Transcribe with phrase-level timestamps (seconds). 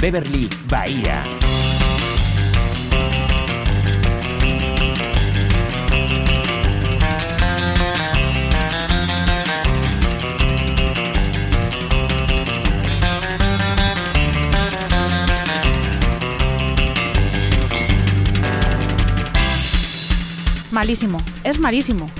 [0.00, 1.24] Beverly Bahía.
[20.70, 22.10] Malísimo, es malísimo.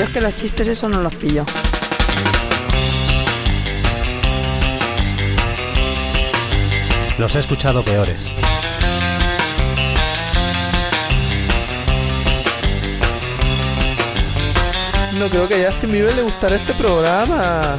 [0.00, 1.44] Yo es que los chistes eso no los pillo.
[7.18, 8.32] Los he escuchado peores.
[15.18, 17.76] No creo que a Justin Bieber le gustará este programa.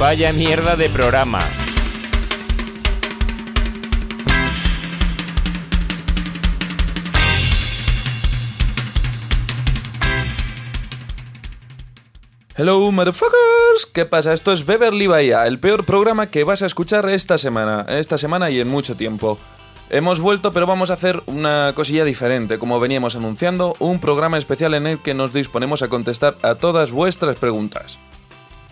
[0.00, 1.63] Vaya mierda de programa.
[12.56, 13.86] Hello, motherfuckers.
[13.92, 14.32] ¿Qué pasa?
[14.32, 18.48] Esto es Beverly Bahía, el peor programa que vas a escuchar esta semana, esta semana
[18.50, 19.38] y en mucho tiempo.
[19.90, 24.74] Hemos vuelto, pero vamos a hacer una cosilla diferente, como veníamos anunciando, un programa especial
[24.74, 27.98] en el que nos disponemos a contestar a todas vuestras preguntas.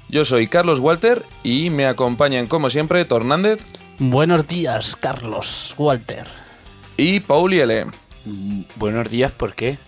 [0.08, 3.64] Yo soy Carlos Walter y me acompañan, como siempre, Tornández
[3.98, 6.28] Buenos días, Carlos Walter.
[6.96, 7.86] y Pauli L.
[8.76, 9.78] Buenos días, ¿por qué?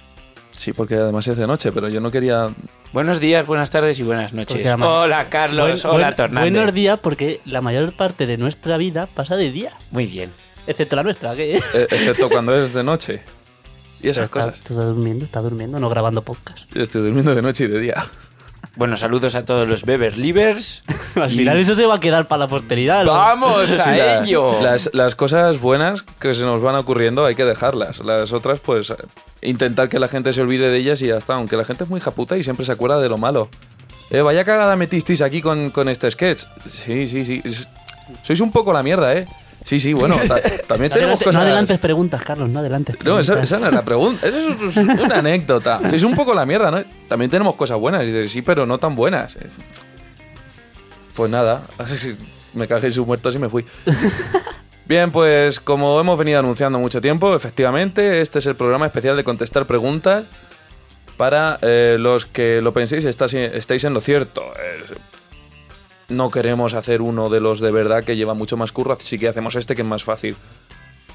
[0.57, 2.49] Sí, porque además es de noche, pero yo no quería...
[2.93, 4.65] Buenos días, buenas tardes y buenas noches.
[4.67, 5.83] Además- Hola, Carlos.
[5.85, 6.35] Buen- Hola, buen-.
[6.35, 9.73] Buenos días, porque la mayor parte de nuestra vida pasa de día.
[9.91, 10.33] Muy bien.
[10.67, 13.23] Excepto la nuestra, que eh, excepto cuando es de noche.
[14.01, 14.57] Y esas está, cosas.
[14.59, 16.71] está durmiendo, está durmiendo, no grabando podcast.
[16.73, 18.07] Yo estoy durmiendo de noche y de día.
[18.77, 20.83] Bueno, saludos a todos los Beber Livers.
[21.17, 23.05] Al Y- final eso se va a quedar para la posteridad.
[23.05, 23.13] ¿no?
[23.13, 24.61] ¡Vamos a la- ello!
[24.63, 28.01] Las, las cosas buenas que se nos van ocurriendo hay que dejarlas.
[28.01, 28.93] Las otras, pues,
[29.45, 31.35] intentar que la gente se olvide de ellas y ya está.
[31.35, 33.49] Aunque la gente es muy japuta y siempre se acuerda de lo malo.
[34.11, 36.45] Eh, vaya cagada metisteis aquí con, con este sketch.
[36.69, 37.41] Sí, sí, sí.
[37.45, 37.69] Es-
[38.23, 39.27] sois un poco la mierda, ¿eh?
[39.65, 41.35] Sí, sí, bueno, ta- también No, tenemos adelante- cosas...
[41.37, 43.51] no adelantes preguntas, Carlos, no adelantes No, esa, preguntas.
[43.51, 44.27] esa no es la pregunta.
[44.29, 45.81] Esa es una anécdota.
[45.89, 46.85] Sois un poco la mierda, ¿no?
[47.09, 48.05] También tenemos cosas buenas.
[48.07, 49.37] Y sí, pero no tan buenas.
[51.15, 51.63] Pues nada,
[52.55, 53.65] me cagé en sus muertos y me fui.
[54.87, 59.25] Bien, pues como hemos venido anunciando mucho tiempo, efectivamente, este es el programa especial de
[59.25, 60.25] contestar preguntas.
[61.17, 64.43] Para eh, los que lo penséis, estáis en lo cierto.
[64.43, 64.95] Eh,
[66.09, 69.29] no queremos hacer uno de los de verdad que lleva mucho más curro, así que
[69.29, 70.37] hacemos este que es más fácil.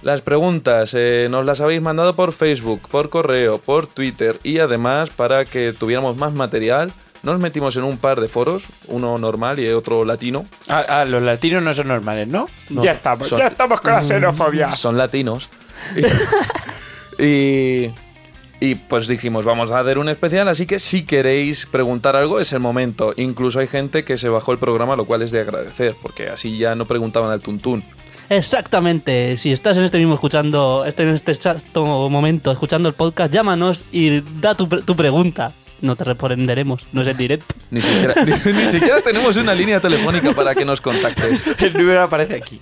[0.02, 5.10] Las preguntas eh, nos las habéis mandado por Facebook, por correo, por Twitter y además
[5.10, 6.94] para que tuviéramos más material
[7.24, 10.46] nos metimos en un par de foros, uno normal y otro latino.
[10.68, 12.48] Ah, ah, los latinos no son normales, ¿no?
[12.70, 14.72] No, ya estamos, son- ya estamos con la xenofobia.
[14.72, 15.50] Son latinos.
[17.20, 17.90] y,
[18.60, 22.54] y pues dijimos, vamos a hacer un especial, así que si queréis preguntar algo es
[22.54, 23.14] el momento.
[23.18, 26.58] Incluso hay gente que se bajó el programa, lo cual es de agradecer, porque así
[26.58, 27.84] ya no preguntaban al tuntún.
[28.30, 29.38] Exactamente.
[29.38, 33.86] Si estás en este mismo escuchando, este, en este exacto momento escuchando el podcast, llámanos
[33.92, 35.52] y da tu, tu pregunta.
[35.82, 37.56] No te responderemos, no es en directo.
[37.72, 41.44] Ni siquiera, ni, ni siquiera tenemos una línea telefónica para que nos contactes.
[41.60, 42.60] El número aparece aquí.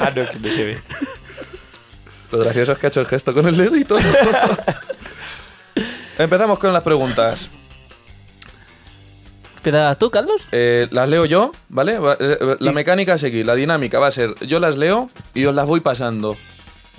[0.00, 0.78] Ah, no, que no se ve.
[2.32, 3.98] Lo gracioso es que ha hecho el gesto con el dedo y todo.
[6.18, 7.50] Empezamos con las preguntas.
[9.56, 10.40] ¿Empiezas tú, Carlos?
[10.52, 11.98] Eh, las leo yo, ¿vale?
[11.98, 15.44] Va- eh, La mecánica a seguir, la dinámica va a ser, yo las leo y
[15.44, 16.36] os las voy pasando.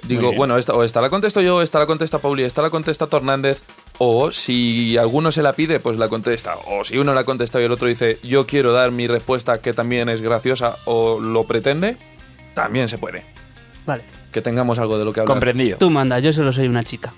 [0.03, 3.07] Digo, bueno, esta, o esta la contesto yo, esta la contesta Pauli, esta la contesta
[3.07, 3.61] Tornández,
[4.03, 6.55] o si alguno se la pide, pues la contesta.
[6.65, 9.73] O si uno la contesta y el otro dice, yo quiero dar mi respuesta que
[9.73, 11.97] también es graciosa o lo pretende,
[12.55, 13.23] también se puede.
[13.85, 14.03] Vale.
[14.31, 15.35] Que tengamos algo de lo que hablar.
[15.35, 15.77] Comprendido.
[15.77, 17.13] Tú manda, yo solo soy una chica.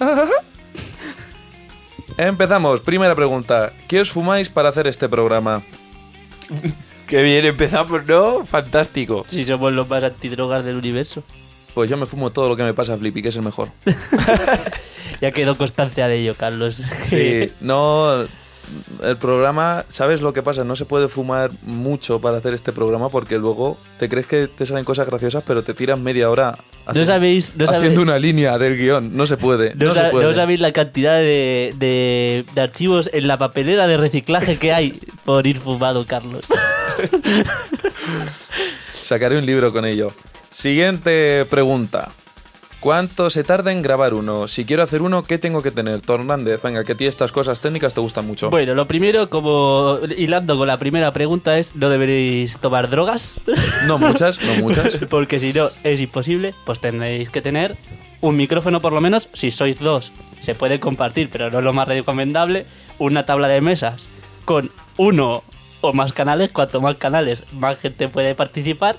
[2.16, 3.72] Empezamos, primera pregunta.
[3.86, 5.62] ¿Qué os fumáis para hacer este programa?
[7.06, 8.44] Qué bien empezamos, ¿no?
[8.44, 9.24] Fantástico.
[9.28, 11.22] Si somos los más antidrogas del universo.
[11.74, 13.68] Pues yo me fumo todo lo que me pasa Flippy, que es el mejor.
[15.20, 16.82] Ya quedó constancia de ello, Carlos.
[17.04, 18.26] Sí, no.
[19.02, 20.62] El programa, ¿sabes lo que pasa?
[20.62, 24.66] No se puede fumar mucho para hacer este programa porque luego te crees que te
[24.66, 26.58] salen cosas graciosas, pero te tiras media hora
[26.94, 29.16] No sabéis, no haciendo sabéis, una línea del guion.
[29.16, 29.74] No se puede.
[29.74, 30.26] no No, sa- se puede.
[30.26, 35.00] no sabéis la cantidad de, de- de archivos en la papelera de reciclaje que hay
[35.24, 36.44] por ir fumado, Carlos.
[39.02, 40.12] Sacaré un libro con ello.
[40.50, 42.10] Siguiente pregunta.
[42.80, 44.46] ¿Cuánto se tarda en grabar uno?
[44.46, 46.00] Si quiero hacer uno, ¿qué tengo que tener?
[46.00, 48.50] Tornández, venga, que a ti estas cosas técnicas te gustan mucho.
[48.50, 53.34] Bueno, lo primero, como hilando con la primera pregunta, es no deberéis tomar drogas.
[53.86, 54.96] No muchas, no muchas.
[55.10, 56.54] Porque si no, es imposible.
[56.64, 57.76] Pues tendréis que tener
[58.20, 61.72] un micrófono por lo menos, si sois dos, se puede compartir, pero no es lo
[61.72, 62.66] más recomendable,
[62.98, 64.08] una tabla de mesas
[64.44, 65.42] con uno
[65.80, 68.96] o más canales, cuanto más canales, más gente puede participar.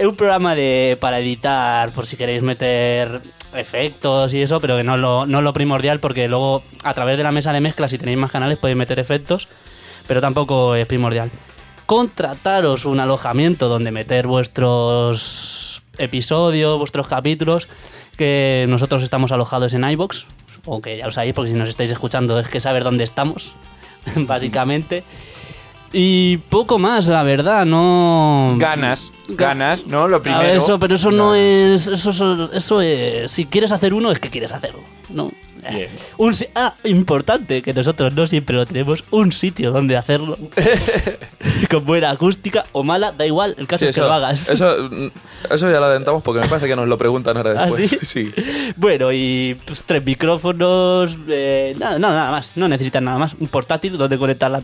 [0.00, 3.20] Es un programa de para editar, por si queréis meter
[3.54, 7.22] efectos y eso, pero que no lo, no lo primordial, porque luego a través de
[7.22, 9.46] la mesa de mezcla, si tenéis más canales, podéis meter efectos,
[10.08, 11.30] pero tampoco es primordial.
[11.84, 17.68] Contrataros un alojamiento donde meter vuestros episodios, vuestros capítulos,
[18.16, 20.24] que nosotros estamos alojados en iBox,
[20.64, 23.52] o ya lo sabéis, porque si nos estáis escuchando es que saber dónde estamos,
[24.16, 25.04] básicamente.
[25.92, 28.54] Y poco más, la verdad, no...
[28.58, 30.06] Ganas, ganas, ¿no?
[30.06, 30.42] Lo primero.
[30.42, 31.86] ver, eso, pero eso no es.
[31.88, 33.32] Eso, eso, eso es.
[33.32, 34.80] Si quieres hacer uno, es que quieres hacerlo.
[35.08, 35.32] ¿no?
[35.64, 35.88] Eh, Bien.
[36.16, 39.04] Un, ah, importante, que nosotros no siempre lo tenemos.
[39.10, 40.38] Un sitio donde hacerlo.
[41.70, 43.54] con buena acústica o mala, da igual.
[43.58, 44.48] El caso Sí, es que eso, lo hagas.
[44.48, 45.08] eso, mm,
[45.52, 47.90] eso ya lo adelantamos porque me parece que nos lo preguntan ahora ¿Ah, después.
[47.90, 47.98] sí?
[48.02, 48.32] sí.
[48.76, 51.16] Bueno, y pues, tres micrófonos.
[51.28, 52.52] eh, nada, nada, nada más.
[52.56, 53.34] No necesitan nada más.
[53.38, 54.62] Un portátil donde conectar la,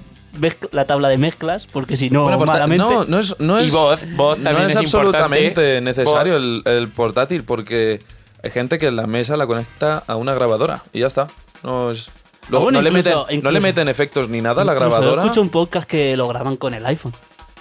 [0.72, 2.84] la tabla de mezclas, porque si no, Bueno, malamente.
[2.84, 5.46] no, no es, no Y es, voz, voz no también es, es absolutamente
[5.78, 5.80] importante.
[5.80, 8.00] necesario el, el portátil porque
[8.42, 11.28] hay gente que la mesa la conecta a una grabadora y ya está.
[11.62, 12.08] No es.
[12.48, 14.90] Luego, bueno, no, le incluso- meten, no le meten efectos ni nada a la Incluso
[14.90, 15.22] yo grabadora.
[15.22, 17.12] escucho un podcast que lo graban con el iPhone.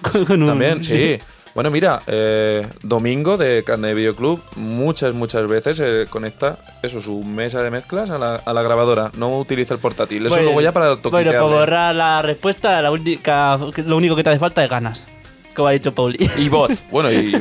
[0.27, 1.17] Con un- También, sí.
[1.55, 7.23] Bueno, mira, eh, Domingo de Carne de Videoclub muchas, muchas veces eh, conecta eso, su
[7.23, 9.09] mesa de mezclas a la, a la grabadora.
[9.17, 10.25] No utiliza el portátil.
[10.25, 11.39] Eso Bueno, luego ya para Bueno, toquetearle.
[11.39, 15.07] para borrar la respuesta, la única, lo único que te hace falta es ganas.
[15.55, 16.17] Como ha dicho Pauli.
[16.37, 16.83] Y voz.
[16.91, 17.31] Bueno, y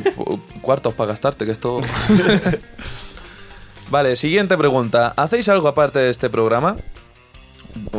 [0.63, 1.81] cuartos para gastarte, que esto...
[3.91, 5.13] vale, siguiente pregunta.
[5.17, 6.77] ¿Hacéis algo aparte de este programa?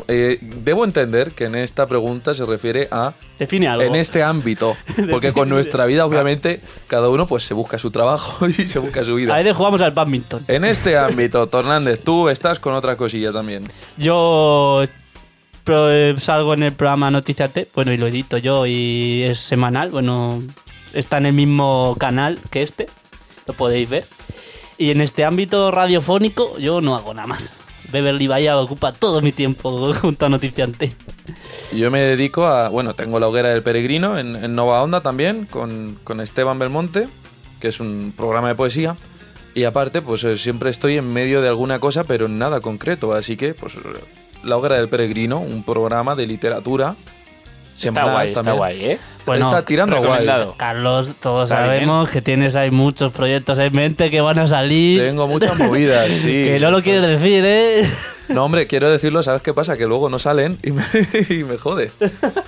[0.08, 3.84] Eh, debo entender que en esta pregunta se refiere a Define algo.
[3.84, 4.76] en este ámbito,
[5.10, 9.04] porque con nuestra vida obviamente cada uno pues se busca su trabajo y se busca
[9.04, 9.36] su vida.
[9.36, 10.46] Ahí de jugamos al badminton.
[10.48, 13.66] En este ámbito, Tornández, tú estás con otra cosilla también.
[13.98, 14.84] Yo
[15.68, 19.90] eh, salgo en el programa Noticias T, bueno, y lo edito yo y es semanal,
[19.92, 20.42] bueno,
[20.94, 22.88] está en el mismo canal que este,
[23.48, 24.06] lo podéis ver.
[24.78, 27.54] Y en este ámbito radiofónico yo no hago nada más.
[27.92, 30.40] Beverly Bahía ocupa todo mi tiempo junto a.
[31.72, 35.02] Y Yo me dedico a, bueno, tengo la hoguera del peregrino en, en Nova Onda
[35.02, 37.08] también, con, con Esteban Belmonte,
[37.60, 38.96] que es un programa de poesía.
[39.54, 43.14] Y aparte, pues eh, siempre estoy en medio de alguna cosa, pero en nada concreto.
[43.14, 43.74] Así que, pues,
[44.44, 46.96] la hoguera del peregrino, un programa de literatura.
[47.78, 49.00] Está guay, está guay, ¿eh?
[49.26, 50.28] Bueno, está tirando guay.
[50.58, 55.02] Carlos, todos Está sabemos que tienes ahí muchos proyectos en mente que van a salir.
[55.02, 56.28] Tengo muchas movidas, sí.
[56.46, 57.90] que no lo quieres decir, ¿eh?
[58.28, 59.78] No, hombre, quiero decirlo, ¿sabes qué pasa?
[59.78, 60.84] Que luego no salen y me,
[61.30, 61.92] y me jode.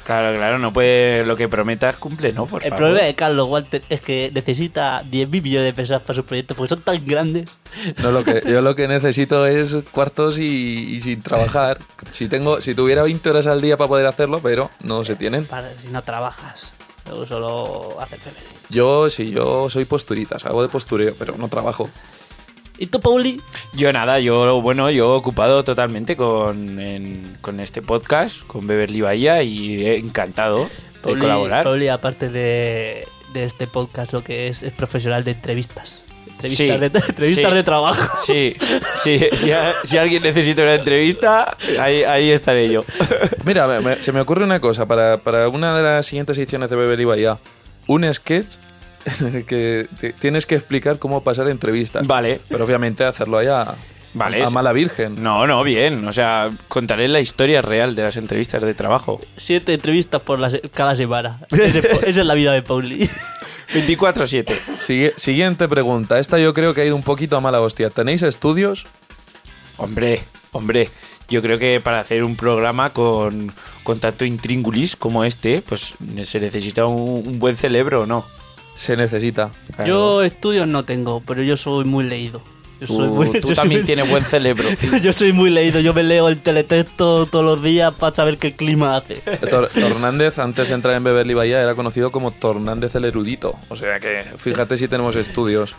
[0.06, 1.24] Claro, claro, no puede.
[1.24, 2.48] Lo que prometas cumple, ¿no?
[2.48, 2.78] Por El favor.
[2.86, 6.70] problema de Carlos Walter es que necesita 10 millones de pesos para sus proyectos porque
[6.74, 7.56] son tan grandes.
[8.02, 11.78] No, lo que, yo lo que necesito es cuartos y, y sin trabajar.
[12.10, 15.46] Si tengo, si tuviera 20 horas al día para poder hacerlo, pero no se tienen.
[15.46, 16.67] Para, si no trabajas,
[17.08, 18.36] luego solo haces TV.
[18.70, 21.90] Yo, sí, yo soy posturitas, hago de postureo, pero no trabajo.
[22.80, 23.42] ¿Y tú, Pauli?
[23.74, 29.42] Yo nada, yo, bueno, yo ocupado totalmente con, en- con este podcast, con Beverly Bahía
[29.42, 30.70] y he encantado de
[31.02, 31.64] Pauli, colaborar.
[31.64, 36.02] Pauli, aparte de, de este podcast, lo que es, es profesional de entrevistas.
[36.38, 37.56] Entrevistas, Sí, de, entrevistas sí.
[37.56, 38.18] de trabajo.
[38.24, 38.56] Sí,
[39.04, 42.86] sí, si, a- si alguien necesita una entrevista, ahí, ahí estaré yo.
[43.44, 46.70] Mira, me- me- se me ocurre una cosa para, para una de las siguientes ediciones
[46.70, 47.38] de Beber y Bahía.
[47.88, 48.56] Un sketch
[49.22, 52.06] en el que te- tienes que explicar cómo pasar entrevistas.
[52.06, 52.40] Vale.
[52.50, 53.74] Pero obviamente hacerlo allá
[54.14, 55.22] Vale, a mala virgen.
[55.22, 56.08] No, no, bien.
[56.08, 59.22] O sea, contaré la historia real de las entrevistas de trabajo.
[59.38, 61.40] Siete entrevistas por la se- cada semana.
[61.52, 63.10] Esa es la vida de Pauli.
[63.74, 64.58] 24-7.
[64.80, 66.20] Sigue- siguiente pregunta.
[66.20, 67.90] Esta yo creo que ha ido un poquito a mala hostia.
[67.90, 68.86] ¿Tenéis estudios?
[69.78, 70.90] Hombre, hombre.
[71.30, 73.52] Yo creo que para hacer un programa con,
[73.84, 78.26] con tanto intríngulis como este, pues se necesita un, un buen cerebro, ¿no?
[78.76, 79.52] Se necesita.
[79.76, 79.86] Claro.
[79.86, 82.42] Yo estudios no tengo, pero yo soy muy leído.
[82.80, 84.70] Yo soy Tú, muy- tú yo soy también muy- tienes buen cerebro.
[85.02, 88.56] Yo soy muy leído, yo me leo el teletexto todos los días para saber qué
[88.56, 89.16] clima hace.
[89.50, 93.56] Tor- Tornández, antes de entrar en Beverly Bahía, era conocido como Tornández el erudito.
[93.70, 95.74] O sea que fíjate si tenemos estudios.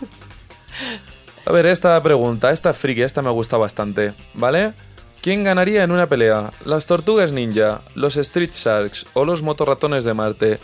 [1.45, 4.73] A ver, esta pregunta, esta friki, esta me gusta bastante, ¿vale?
[5.21, 6.51] ¿Quién ganaría en una pelea?
[6.65, 10.59] ¿Las tortugas ninja, los street sharks o los motorratones de Marte?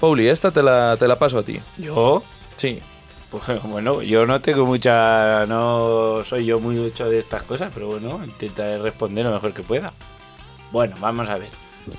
[0.00, 1.60] Pauli, esta te la, te la paso a ti.
[1.78, 2.22] ¿Yo?
[2.56, 2.78] Sí.
[3.30, 5.46] Pues, bueno, yo no tengo mucha.
[5.46, 9.62] No soy yo muy mucho de estas cosas, pero bueno, intentaré responder lo mejor que
[9.62, 9.92] pueda.
[10.72, 11.50] Bueno, vamos a ver.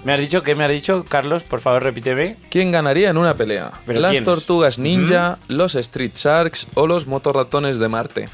[0.03, 1.43] ¿Me has dicho qué me has dicho, Carlos?
[1.43, 2.38] Por favor, repíteme.
[2.51, 3.71] ¿Quién ganaría en una pelea?
[3.88, 4.25] ¿Pero ¿Las quiénes?
[4.25, 8.29] tortugas ninja, los street sharks o los motorratones de Marte?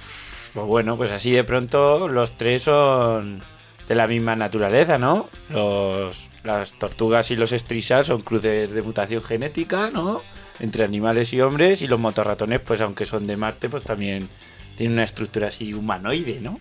[0.53, 3.41] pues bueno, pues así de pronto los tres son
[3.89, 5.29] de la misma naturaleza, ¿no?
[5.49, 10.21] Los, las tortugas y los estrisas son cruces de mutación genética, ¿no?
[10.59, 14.29] Entre animales y hombres y los motorratones, pues aunque son de Marte, pues también
[14.77, 16.59] tienen una estructura así humanoide, ¿no?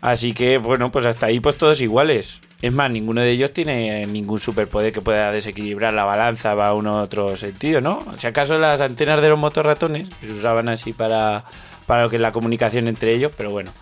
[0.00, 2.40] Así que, bueno, pues hasta ahí pues todos iguales.
[2.60, 6.74] Es más, ninguno de ellos tiene ningún superpoder que pueda desequilibrar la balanza va a
[6.74, 8.04] uno otro sentido, ¿no?
[8.16, 11.44] Si acaso las antenas de los motorratones se usaban así para,
[11.86, 13.72] para lo que es la comunicación entre ellos, pero bueno.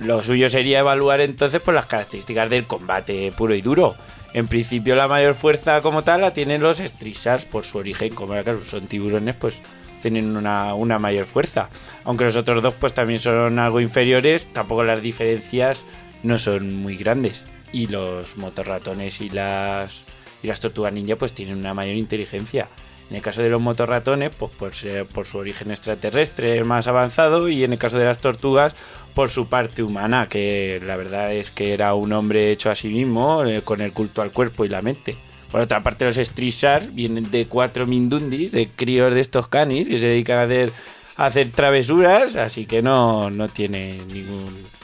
[0.00, 3.94] Lo suyo sería evaluar entonces pues, las características del combate puro y duro.
[4.34, 8.32] En principio la mayor fuerza como tal la tienen los Strisars por su origen, como
[8.32, 9.62] claro, son tiburones, pues
[10.02, 11.70] tienen una, una mayor fuerza.
[12.04, 15.78] Aunque los otros dos pues también son algo inferiores, tampoco las diferencias
[16.22, 17.44] no son muy grandes.
[17.72, 20.02] Y los motorratones y las,
[20.42, 22.68] y las tortugas ninja pues tienen una mayor inteligencia.
[23.10, 27.48] En el caso de los motorratones, pues por, ser- por su origen extraterrestre más avanzado
[27.48, 28.74] y en el caso de las tortugas,
[29.14, 32.88] por su parte humana, que la verdad es que era un hombre hecho a sí
[32.88, 35.16] mismo, eh, con el culto al cuerpo y la mente.
[35.50, 40.00] Por otra parte, los Strisars vienen de cuatro Mindundis, de críos de estos canis, que
[40.00, 40.72] se dedican a hacer,
[41.16, 44.74] a hacer travesuras, así que no, no tiene ningún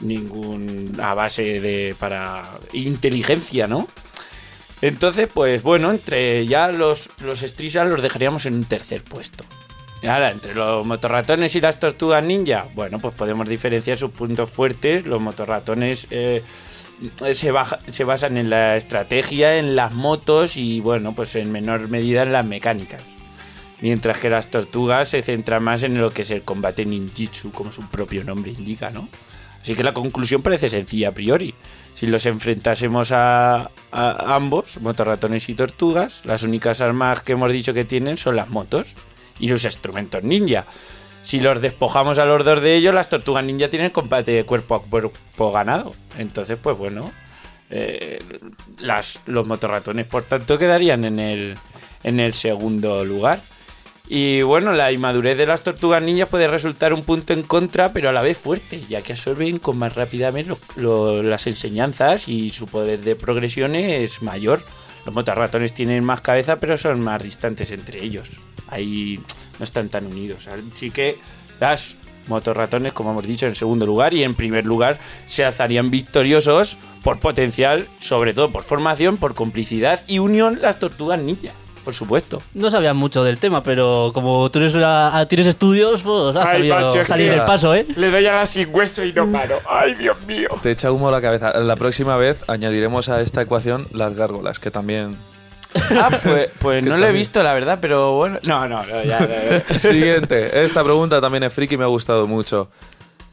[0.00, 3.88] ninguna base de para inteligencia, ¿no?
[4.80, 9.44] Entonces, pues bueno, entre ya los, los los dejaríamos en un tercer puesto.
[10.02, 15.04] Ahora, entre los motorratones y las tortugas ninja, bueno, pues podemos diferenciar sus puntos fuertes.
[15.04, 16.42] Los motorratones eh,
[17.34, 22.32] se, basan en la estrategia, en las motos y, bueno, pues en menor medida en
[22.32, 23.02] las mecánicas.
[23.80, 27.72] Mientras que las tortugas se centran más en lo que es el combate ninjitsu, como
[27.72, 29.08] su propio nombre indica, ¿no?
[29.62, 31.54] Así que la conclusión parece sencilla a priori.
[31.94, 37.84] Si los enfrentásemos a ambos, motorratones y tortugas, las únicas armas que hemos dicho que
[37.84, 38.94] tienen son las motos
[39.38, 40.66] y los instrumentos ninja.
[41.22, 44.76] Si los despojamos a los dos de ellos, las tortugas ninja tienen combate de cuerpo
[44.76, 45.94] a cuerpo ganado.
[46.16, 47.12] Entonces, pues bueno,
[47.70, 48.18] eh,
[48.78, 51.56] las, los motorratones, por tanto, quedarían en el,
[52.02, 53.40] en el segundo lugar.
[54.08, 58.08] Y bueno, la inmadurez de las tortugas ninjas puede resultar un punto en contra, pero
[58.08, 63.00] a la vez fuerte, ya que absorben con más rapidez las enseñanzas y su poder
[63.00, 64.62] de progresión es mayor.
[65.04, 68.30] Los motorratones tienen más cabeza, pero son más distantes entre ellos.
[68.70, 69.20] Ahí
[69.58, 70.46] no están tan unidos.
[70.48, 71.18] Así que
[71.60, 71.96] las
[72.28, 77.20] motorratones, como hemos dicho, en segundo lugar y en primer lugar se alzarían victoriosos por
[77.20, 81.52] potencial, sobre todo por formación, por complicidad y unión las tortugas ninja,
[81.84, 82.42] por supuesto.
[82.52, 86.56] No sabía mucho del tema, pero como tú eres una- tienes estudios, pues has Ay,
[86.58, 87.86] sabido macho, es salir del paso, ¿eh?
[87.96, 89.60] Le doy a la sin hueso y no paro.
[89.66, 90.48] ¡Ay, Dios mío!
[90.62, 91.50] Te echa humo a la cabeza.
[91.60, 95.16] La próxima vez añadiremos a esta ecuación las gárgolas, que también...
[95.90, 98.38] Ah, pues, pues no lo he visto, la verdad, pero bueno.
[98.42, 99.18] No, no, no, ya.
[99.20, 99.80] ya.
[99.80, 100.62] Siguiente.
[100.62, 102.70] Esta pregunta también es friki y me ha gustado mucho.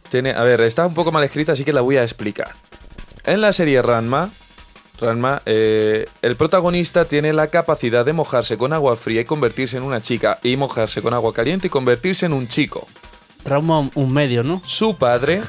[0.09, 2.51] Tiene, a ver, está un poco mal escrita, así que la voy a explicar.
[3.23, 4.29] En la serie Ranma,
[4.99, 9.83] Ranma, eh, el protagonista tiene la capacidad de mojarse con agua fría y convertirse en
[9.83, 12.87] una chica, y mojarse con agua caliente y convertirse en un chico.
[13.43, 14.61] Trauma un medio, ¿no?
[14.65, 15.41] Su padre,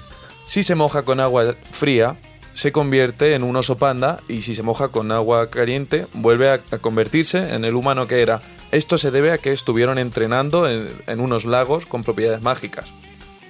[0.46, 2.16] si se moja con agua fría,
[2.56, 6.58] se convierte en un oso panda y si se moja con agua caliente, vuelve a,
[6.80, 8.40] convertirse en el humano que era.
[8.72, 12.86] Esto se debe a que estuvieron entrenando en, en unos lagos con propiedades mágicas.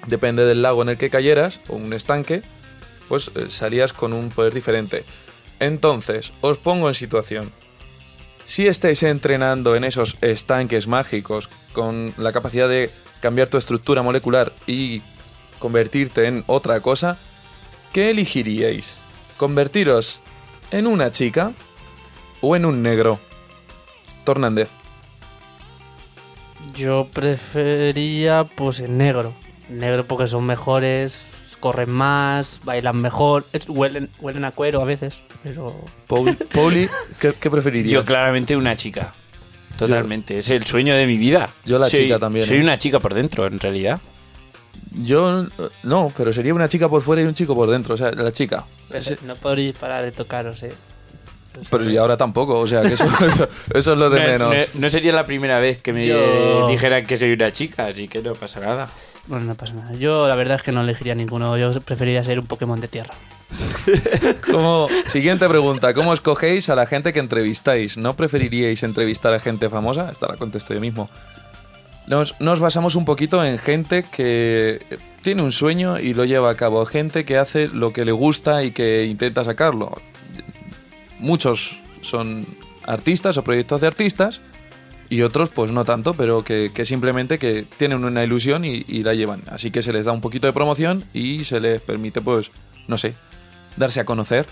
[0.08, 2.42] Depende del lago en el que cayeras, o un estanque,
[3.08, 5.04] pues eh, salías con un poder diferente.
[5.60, 7.52] Entonces, os pongo en situación.
[8.44, 14.52] Si estáis entrenando en esos estanques mágicos con la capacidad de cambiar tu estructura molecular
[14.66, 15.00] y
[15.60, 17.18] convertirte en otra cosa,
[17.96, 18.98] ¿qué elegiríais?
[19.38, 20.20] ¿Convertiros
[20.70, 21.54] en una chica
[22.42, 23.18] o en un negro?
[24.24, 24.68] Tornández.
[26.74, 29.32] Yo prefería, pues, el negro.
[29.70, 31.24] Negro porque son mejores,
[31.58, 35.74] corren más, bailan mejor, es- huelen, huelen a cuero a veces, pero...
[36.06, 37.90] Paul- Pauli, ¿qué, qué preferirías?
[37.94, 39.14] Yo claramente una chica.
[39.78, 40.36] Totalmente.
[40.36, 41.48] Es el sueño de mi vida.
[41.64, 42.62] Yo la Soy- chica también, Soy ¿eh?
[42.62, 44.00] una chica por dentro, en realidad.
[45.02, 45.48] Yo eh,
[45.82, 48.32] no, pero sería una chica por fuera y un chico por dentro, o sea, la
[48.32, 48.64] chica.
[48.88, 50.72] pero no podréis parar de tocaros, ¿eh?
[51.70, 54.68] Pero y ahora tampoco, o sea, que eso, eso- eso es lo de No, menos.
[54.74, 58.08] no- no sería la primera vez que me Yo- dijeran que soy una chica, así
[58.08, 58.88] que no pasa nada.
[59.26, 59.94] Bueno, no pasa nada.
[59.94, 61.56] Yo la verdad es que no elegiría ninguno.
[61.58, 63.14] Yo preferiría ser un Pokémon de tierra.
[64.50, 67.96] Como, siguiente pregunta, ¿cómo escogéis a la gente que entrevistáis?
[67.96, 70.10] ¿No preferiríais entrevistar a gente famosa?
[70.10, 71.08] Esta la contesto yo mismo.
[72.06, 74.80] Nos, nos basamos un poquito en gente que
[75.22, 76.86] tiene un sueño y lo lleva a cabo.
[76.86, 79.92] Gente que hace lo que le gusta y que intenta sacarlo.
[81.18, 82.46] Muchos son
[82.84, 84.40] artistas o proyectos de artistas
[85.08, 89.02] y otros pues no tanto, pero que, que simplemente que tienen una ilusión y, y
[89.02, 89.42] la llevan.
[89.50, 92.50] Así que se les da un poquito de promoción y se les permite pues,
[92.86, 93.14] no sé,
[93.76, 94.46] darse a conocer.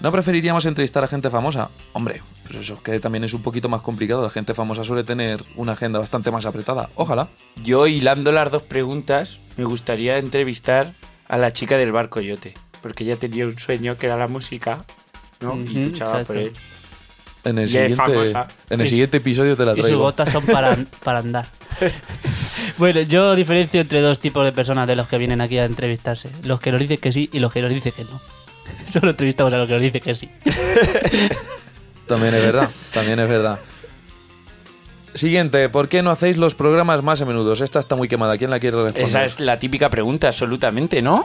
[0.00, 1.70] ¿No preferiríamos entrevistar a gente famosa?
[1.94, 4.22] Hombre, pues eso es que también es un poquito más complicado.
[4.22, 6.90] La gente famosa suele tener una agenda bastante más apretada.
[6.96, 7.28] Ojalá.
[7.62, 10.94] Yo, hilando las dos preguntas, me gustaría entrevistar
[11.28, 12.54] a la chica del barco yote.
[12.82, 14.84] Porque ella tenía un sueño que era la música,
[15.40, 15.56] ¿no?
[15.56, 16.38] y luchaba por exacto.
[16.38, 16.52] él.
[17.44, 18.48] En el, siguiente, famosa.
[18.70, 20.02] en el siguiente episodio te la Y sus traigo.
[20.02, 21.46] botas son para, para andar.
[22.78, 26.28] bueno, yo diferencio entre dos tipos de personas de los que vienen aquí a entrevistarse.
[26.42, 28.20] Los que nos dicen que sí y los que nos dicen que no.
[29.00, 30.28] Solo entrevistamos a los que nos dicen que sí.
[32.06, 33.58] También es verdad, también es verdad.
[35.14, 37.52] Siguiente, ¿por qué no hacéis los programas más a menudo?
[37.54, 39.08] Esta está muy quemada, ¿quién la quiere responder?
[39.08, 41.24] Esa es la típica pregunta, absolutamente, ¿no?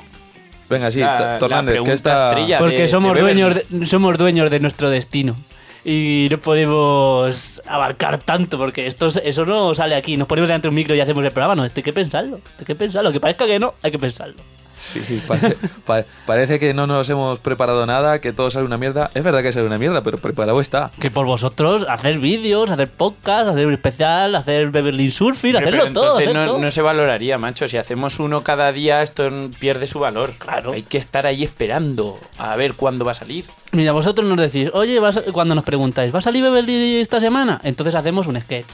[0.70, 2.30] Venga, sí, la- Tornández, que esta...
[2.30, 2.58] estrella.
[2.58, 5.36] Porque de- somos, de dueños de, somos dueños de nuestro destino.
[5.84, 10.16] Y no podemos abarcar tanto, porque esto, es- eso no sale aquí.
[10.18, 11.54] Nos ponemos delante de un micro y hacemos el programa.
[11.56, 12.38] No, esto hay que pensarlo.
[12.38, 13.12] Esto hay que pensarlo.
[13.12, 14.36] Que parezca que no, hay que pensarlo.
[14.82, 19.12] Sí, pare- pa- parece que no nos hemos preparado nada, que todo sale una mierda.
[19.14, 20.90] Es verdad que sale una mierda, pero preparado está.
[21.00, 25.94] Que por vosotros, hacer vídeos, hacer podcast, hacer un especial, hacer Beverly Surfing, hacerlo pero
[25.94, 26.04] todo.
[26.20, 26.62] entonces hacer no, todo.
[26.64, 27.68] no se valoraría, macho.
[27.68, 30.34] Si hacemos uno cada día, esto pierde su valor.
[30.40, 30.72] Claro.
[30.72, 33.46] Hay que estar ahí esperando a ver cuándo va a salir.
[33.74, 37.20] Mira, vosotros nos decís, oye, vas a- cuando nos preguntáis, ¿va a salir Beverly esta
[37.22, 37.62] semana?
[37.64, 38.66] Entonces hacemos un sketch.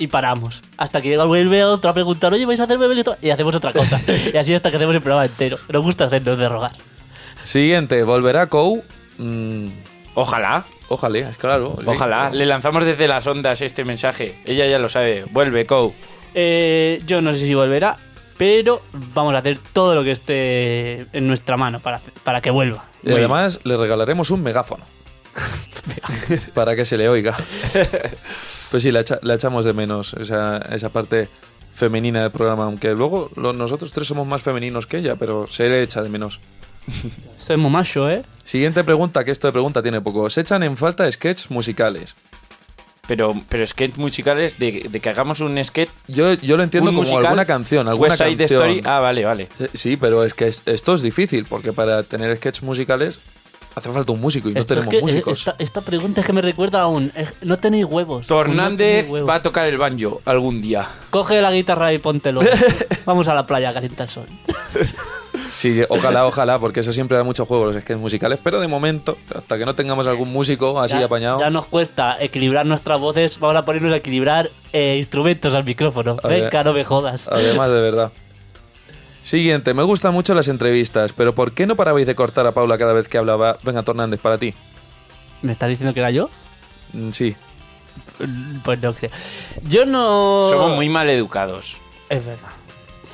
[0.00, 0.62] Y paramos.
[0.78, 3.04] Hasta que vuelve otro a preguntar, oye, ¿vais a hacer Beverly?
[3.20, 4.00] Y hacemos otra cosa.
[4.32, 5.58] y así hasta que hacemos el programa entero.
[5.68, 6.72] Nos gusta hacernos de rogar.
[7.42, 8.82] Siguiente, ¿volverá Kou?
[9.18, 9.68] Mm,
[10.14, 11.74] Ojalá, ojalá, es claro.
[11.78, 11.84] sí.
[11.86, 12.30] ojalá.
[12.30, 14.38] Le lanzamos desde las ondas este mensaje.
[14.46, 15.26] Ella ya lo sabe.
[15.30, 15.92] Vuelve, Kou.
[16.34, 17.96] Eh, yo no sé si volverá,
[18.38, 18.80] pero
[19.14, 22.86] vamos a hacer todo lo que esté en nuestra mano para, para que vuelva.
[23.02, 24.84] Y además le regalaremos un megáfono.
[26.54, 27.36] para que se le oiga.
[28.70, 31.28] Pues sí, la, echa- la echamos de menos, esa, esa parte
[31.72, 35.68] femenina del programa, aunque luego lo- nosotros tres somos más femeninos que ella, pero se
[35.68, 36.40] le echa de menos.
[37.38, 38.22] Soy muy macho, ¿eh?
[38.44, 40.28] Siguiente pregunta, que esto de pregunta tiene poco.
[40.30, 42.14] ¿Se echan en falta sketches musicales?
[43.06, 45.88] Pero, pero sketch musicales de, de que hagamos un sketch.
[46.06, 48.60] Yo, yo lo entiendo como musical, alguna canción, alguna West Side canción.
[48.62, 48.82] Story.
[48.84, 49.48] Ah, vale, vale.
[49.74, 53.18] Sí, pero es que es- esto es difícil, porque para tener sketches musicales
[53.74, 55.38] hace falta un músico y no Esto es tenemos que, eh, músicos.
[55.38, 57.12] Esta, esta pregunta es que me recuerda a un...
[57.14, 58.26] eh, No tenéis huevos.
[58.26, 59.30] Tornández No huevos.
[59.30, 60.86] va a tocar el banjo algún día.
[61.10, 62.40] Coge la guitarra y póntelo.
[63.04, 64.26] Vamos a la playa a calentar el sol.
[65.56, 69.18] Sí, ojalá, ojalá, porque eso siempre da mucho juego los sketches musicales, pero de momento,
[69.34, 71.38] hasta que no tengamos algún músico así ya, apañado.
[71.40, 73.38] ya nos cuesta equilibrar nuestras voces.
[73.38, 76.16] Vamos a ponernos a equilibrar eh, instrumentos al micrófono.
[76.22, 76.44] A ver.
[76.44, 77.28] Venga, no me jodas.
[77.28, 78.12] Además, de verdad.
[79.22, 82.78] Siguiente, me gustan mucho las entrevistas, pero ¿por qué no parabais de cortar a Paula
[82.78, 83.58] cada vez que hablaba?
[83.62, 84.54] Venga, Tornández, para ti.
[85.42, 86.30] ¿Me estás diciendo que era yo?
[86.92, 87.36] Mm, Sí.
[88.64, 89.10] Pues no creo.
[89.62, 90.46] Yo no...
[90.50, 91.78] Somos muy mal educados.
[92.10, 92.50] Es verdad.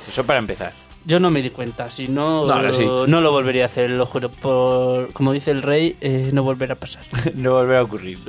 [0.07, 0.73] Eso para empezar.
[1.05, 1.89] Yo no me di cuenta.
[1.89, 2.85] Si no, No, ahora sí.
[2.85, 4.29] no lo volvería a hacer, lo juro.
[4.29, 7.03] Por, como dice el rey, eh, no volverá a pasar.
[7.35, 8.19] No volverá a ocurrir.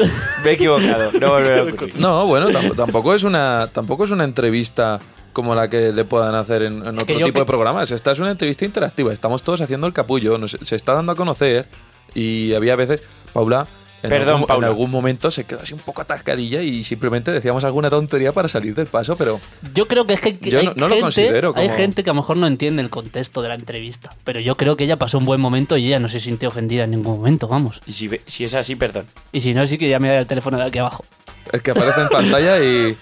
[0.44, 1.10] Me he equivocado.
[1.12, 1.96] No volverá a ocurrir.
[1.98, 5.00] No, bueno, tam- tampoco es una tampoco es una entrevista
[5.38, 7.92] como la que le puedan hacer en, otro tipo de programas.
[7.92, 9.12] Esta es una entrevista interactiva.
[9.12, 10.37] Estamos todos haciendo el capullo.
[10.37, 11.68] nos- se está dando a conocer
[12.12, 13.68] y había veces, Paula,
[14.03, 14.66] en, Perdón, algún, Paula.
[14.66, 18.48] en algún momento se quedó así un poco atascadilla y simplemente decíamos alguna tontería para
[18.48, 19.40] salir del paso, pero
[19.74, 21.22] Yo creo que es que Yo hay, no- no lo gente,
[21.55, 24.11] hay que a lo mejor no entiende el contexto de la entrevista.
[24.24, 26.83] Pero yo creo que ella pasó un buen momento y ella no se sintió ofendida
[26.83, 27.81] en ningún momento, vamos.
[27.87, 29.07] Y si, es así, perdón.
[29.31, 31.05] Y si no, sí que ya me da el teléfono de aquí abajo.
[31.53, 32.96] el que aparece en pantalla y,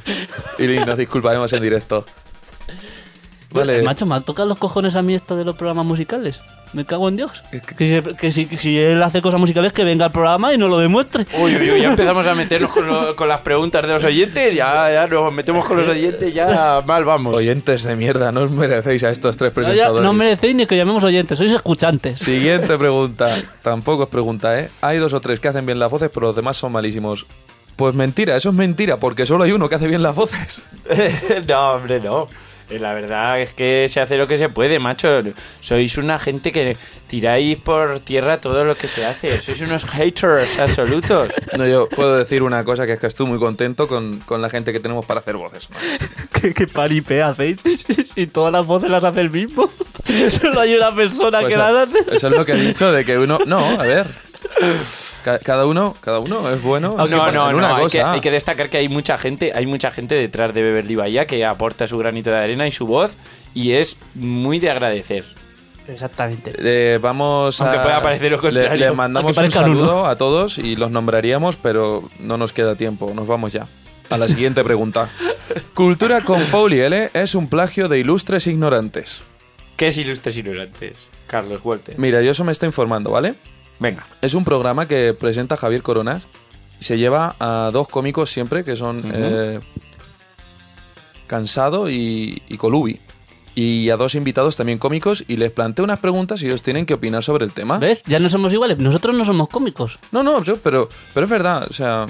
[0.58, 2.06] y nos disculparemos en directo.
[3.60, 3.82] Vale.
[3.82, 6.42] Macho, me tocan los cojones a mí esto de los programas musicales.
[6.72, 7.42] Me cago en Dios.
[7.76, 10.58] Que, si, que si- que si él hace cosas musicales, que venga al programa y
[10.58, 11.24] no lo demuestre.
[11.38, 14.52] Uy, uy, uy, ya empezamos a meternos con, lo- con las preguntas de los oyentes.
[14.54, 17.36] Ya, ya nos metemos con los oyentes, ya mal vamos.
[17.36, 20.02] Oyentes de mierda, no os merecéis a estos tres No, ya- presentadores.
[20.02, 22.18] no merecéis ni que llamemos oyentes, sois escuchantes.
[22.18, 23.40] Siguiente pregunta.
[23.62, 24.70] Tampoco es pregunta, ¿eh?
[24.80, 27.26] Hay dos o tres que hacen bien las voces, pero los demás son malísimos.
[27.76, 30.62] Pues mentira, eso es mentira, porque solo hay uno que hace bien las voces.
[31.48, 32.28] no, hombre, no.
[32.68, 35.22] Eh, La verdad es que se hace lo que se puede, macho.
[35.60, 36.76] Sois una gente que
[37.06, 39.40] tiráis por tierra todo lo que se hace.
[39.40, 41.28] Sois unos haters absolutos.
[41.56, 44.50] No, yo puedo decir una cosa, que es que estoy muy contento con, con la
[44.50, 45.68] gente que tenemos para hacer voces.
[45.70, 45.76] ¿no?
[46.40, 47.62] ¿Qué, qué paripé hacéis?
[48.16, 49.70] Si todas las voces las hace el mismo.
[50.30, 52.16] Solo hay una persona Pues que las hace.
[52.16, 53.38] eso es lo que he dicho, de que uno...
[53.46, 54.06] No, a ver.
[55.26, 58.12] Ca- Cada uno, cada uno es bueno No, no, no, hay que, cosa.
[58.12, 61.44] hay que destacar que hay mucha gente, hay mucha gente detrás de Beverly Bahía que
[61.44, 63.16] aporta su granito de arena y su voz
[63.52, 65.24] y es muy de agradecer.
[65.88, 66.52] Exactamente.
[66.58, 68.76] Eh, vamos Aunque a, pueda parecer lo contrario.
[68.76, 70.06] Le, mandamos un saludo uno.
[70.06, 73.12] a todos y los nombraríamos, pero no nos queda tiempo.
[73.12, 73.66] Nos vamos ya.
[74.10, 75.08] a la siguiente pregunta.
[75.74, 79.22] Cultura con Paul y L es un plagio de ilustres ignorantes.
[79.76, 80.96] ¿Qué es Ilustres Ignorantes?
[81.26, 81.96] Carlos Walter.
[81.98, 83.34] Mira, yo eso me estoy informando, ¿vale?
[83.78, 84.04] Venga.
[84.22, 86.24] Es un programa que presenta Javier Coronas.
[86.78, 89.60] Se lleva a dos cómicos siempre, que son eh,
[91.26, 93.00] Cansado y, y Colubi.
[93.54, 96.92] Y a dos invitados también cómicos y les planteo unas preguntas y ellos tienen que
[96.94, 97.78] opinar sobre el tema.
[97.78, 98.02] ¿Ves?
[98.06, 98.78] Ya no somos iguales.
[98.78, 99.98] Nosotros no somos cómicos.
[100.12, 102.06] No, no, yo, pero, pero es verdad, o sea,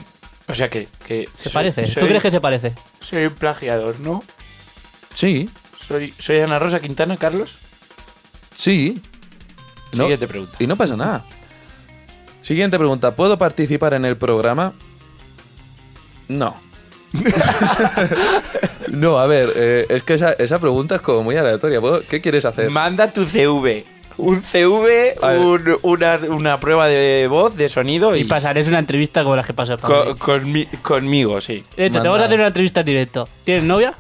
[0.48, 0.88] O sea que...
[1.06, 1.86] que Se soy- parece.
[1.86, 2.74] soy- ¿Tú crees que se parece?
[3.00, 4.22] Soy un plagiador, ¿no?
[5.14, 5.48] sí,
[5.86, 7.54] Soy, soy Ana Rosa Quintana, Carlos.
[8.56, 9.00] sí.
[9.92, 10.56] No, Siguiente pregunta.
[10.58, 11.24] y no pasa nada.
[12.46, 14.72] Siguiente pregunta, ¿puedo participar en el programa?
[16.28, 16.54] No.
[18.88, 21.80] no, a ver, eh, es que esa, esa pregunta es como muy aleatoria.
[21.80, 22.70] ¿Puedo- ¿Qué quieres hacer?
[22.70, 23.84] Manda tu CV.
[24.18, 29.24] Un CV, un- una, una prueba de voz, de sonido y, Y pasaré una entrevista
[29.24, 31.64] como las que pasa co- conmi- conmigo, sí.
[31.76, 33.28] De hecho, te vamos a hacer una entrevista en directo.
[33.42, 33.94] ¿Tienes novia?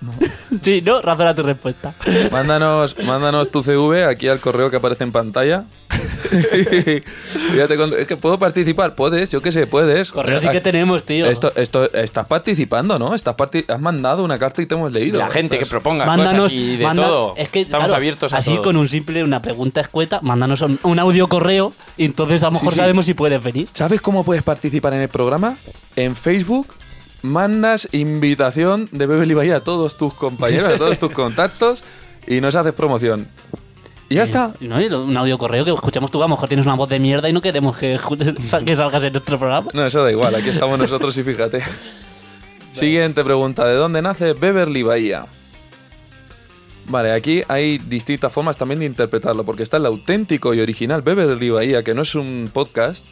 [0.00, 0.12] No.
[0.62, 1.00] sí, ¿no?
[1.02, 1.94] Razona tu respuesta.
[2.30, 5.64] Mándanos, mándanos tu CV aquí al correo que aparece en pantalla.
[6.30, 10.12] Es que puedo participar, puedes, yo qué sé, puedes.
[10.12, 11.26] Correo sí que tenemos, tío.
[11.26, 13.14] Esto, esto, estás participando, ¿no?
[13.14, 15.18] Estás parti- has mandado una carta y te hemos leído.
[15.18, 17.34] La gente que proponga Mándanos, cosas y de manda- todo.
[17.36, 18.64] Es que, Estamos claro, abiertos a Así todo.
[18.64, 22.52] con un simple, una pregunta escueta, mándanos un, un audio correo y entonces a lo
[22.52, 22.76] Sí, mejor sí.
[22.78, 23.68] sabemos si puedes venir.
[23.72, 25.56] ¿Sabes cómo puedes participar en el programa?
[25.96, 26.68] En Facebook
[27.22, 31.84] mandas invitación de Beverly Bahía a todos tus compañeros, a todos tus contactos
[32.26, 33.28] y nos haces promoción.
[34.08, 34.54] Y ya está.
[34.60, 34.80] ¿no?
[34.80, 37.28] Y un audio correo que escuchemos tú, a lo mejor tienes una voz de mierda
[37.28, 37.98] y no queremos que,
[38.64, 39.70] que salgas en nuestro programa.
[39.74, 41.62] No, eso da igual, aquí estamos nosotros y fíjate.
[42.72, 45.26] Siguiente pregunta, ¿de dónde nace Beverly Bahía?
[46.86, 51.50] Vale, aquí hay distintas formas también de interpretarlo, porque está el auténtico y original Beverly
[51.50, 53.04] Bahía, que no es un podcast,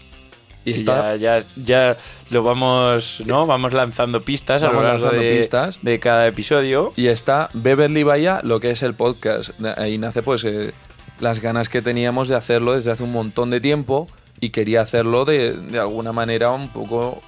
[0.66, 1.16] y está...
[1.16, 1.96] ya, ya, ya
[2.30, 3.46] lo vamos, ¿no?
[3.46, 5.78] Vamos lanzando pistas a Vamos lo largo de, pistas.
[5.80, 6.92] de cada episodio.
[6.96, 9.50] Y está Beverly Bahía, lo que es el podcast.
[9.76, 10.74] Ahí nace pues eh,
[11.20, 14.08] las ganas que teníamos de hacerlo desde hace un montón de tiempo
[14.40, 17.22] y quería hacerlo de, de alguna manera un poco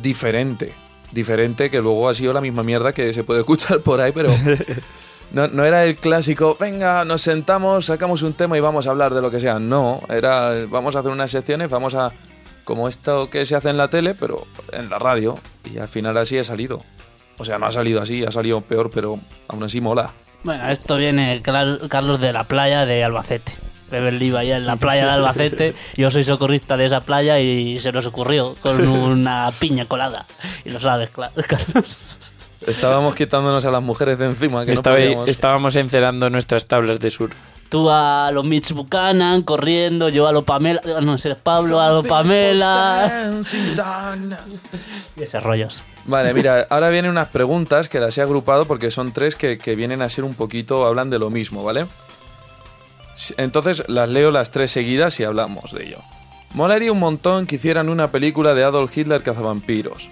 [0.00, 0.72] diferente.
[1.12, 4.30] Diferente que luego ha sido la misma mierda que se puede escuchar por ahí, pero
[5.32, 9.12] no, no era el clásico, venga, nos sentamos, sacamos un tema y vamos a hablar
[9.12, 9.58] de lo que sea.
[9.58, 12.12] No, era, vamos a hacer unas secciones, vamos a,
[12.64, 15.38] como esto que se hace en la tele, pero en la radio.
[15.72, 16.82] Y al final así he salido.
[17.38, 19.18] O sea, no ha salido así, ha salido peor, pero
[19.48, 20.10] aún así mola.
[20.42, 23.52] Bueno, esto viene Carlos de la playa de Albacete.
[23.90, 25.74] Beverly allá en la playa de Albacete.
[25.96, 30.26] Yo soy socorrista de esa playa y se nos ocurrió con una piña colada.
[30.64, 32.29] Y lo sabes, Carlos.
[32.66, 35.28] Estábamos quitándonos a las mujeres de encima, que Estaba- no podíamos.
[35.28, 37.34] estábamos encerando nuestras tablas de surf.
[37.70, 40.80] Tú a los Mitch Buchanan corriendo, yo a lo Pamela.
[41.02, 43.32] No sé, Pablo a lo Pamela.
[45.16, 45.82] Y ese rollos.
[46.04, 49.76] Vale, mira, ahora vienen unas preguntas que las he agrupado porque son tres que, que
[49.76, 51.86] vienen a ser un poquito, hablan de lo mismo, ¿vale?
[53.36, 55.98] Entonces las leo las tres seguidas y hablamos de ello.
[56.54, 60.08] Molaría un montón que hicieran una película de Adolf Hitler cazavampiros.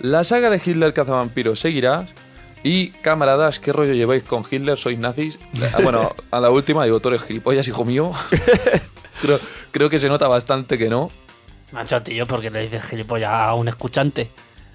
[0.00, 2.06] La saga de Hitler cazavampiros seguirá.
[2.62, 4.76] Y camaradas, ¿qué rollo lleváis con Hitler?
[4.76, 5.38] ¿Sois nazis?
[5.72, 8.10] Ah, Bueno, a la última digo, tú eres gilipollas, hijo mío.
[9.22, 9.38] creo,
[9.70, 11.10] creo que se nota bastante que no.
[11.70, 14.30] Macho, tío, porque le dices gilipollas a un escuchante.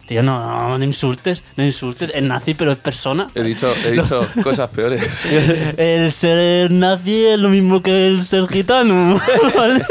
[0.07, 2.11] Tío, no, no, no insultes, no insultes.
[2.13, 3.27] Es nazi, pero es persona.
[3.35, 5.03] He dicho, he dicho cosas peores.
[5.77, 9.19] El ser nazi es lo mismo que el ser gitano.
[9.55, 9.85] ¿vale?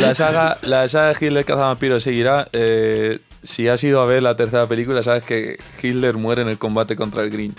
[0.00, 2.48] La saga, la saga de Hitler cazavampiros seguirá.
[2.52, 6.58] Eh, si has ido a ver la tercera película, sabes que Hitler muere en el
[6.58, 7.58] combate contra el Grinch.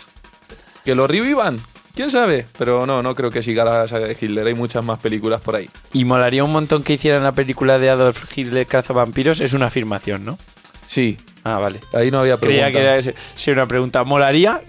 [0.84, 1.62] ¿Que lo revivan?
[1.95, 2.45] ¿Quién sabe?
[2.58, 4.45] Pero no, no creo que siga la saga de Hitler.
[4.48, 5.69] Hay muchas más películas por ahí.
[5.93, 9.39] Y molaría un montón que hicieran la película de Adolf Hitler cazavampiros.
[9.39, 10.38] Es una afirmación, ¿no?
[10.88, 11.80] Sí, Ah, vale.
[11.93, 12.63] ahí no había pregunta.
[12.65, 14.04] Creía que era ese- sí, una pregunta.
[14.04, 14.62] ¿Molaría?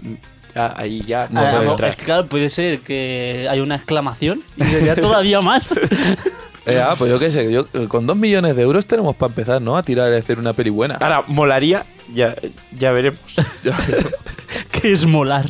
[0.55, 1.89] Ya, ahí ya no Ah, puede entrar.
[1.91, 5.69] es que claro, puede ser que hay una exclamación y sería todavía más.
[6.67, 9.61] Eh, ah, pues yo qué sé, yo, con dos millones de euros tenemos para empezar,
[9.61, 9.77] ¿no?
[9.77, 10.95] A tirar y hacer una peli buena.
[10.95, 12.35] Ahora, molaría, ya,
[12.77, 13.19] ya veremos.
[14.71, 15.45] que es molar.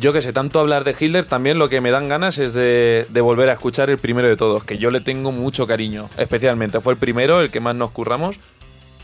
[0.00, 3.06] Yo que sé, tanto hablar de Hitler, también lo que me dan ganas es de,
[3.08, 6.80] de volver a escuchar el primero de todos, que yo le tengo mucho cariño, especialmente.
[6.80, 8.40] Fue el primero, el que más nos curramos,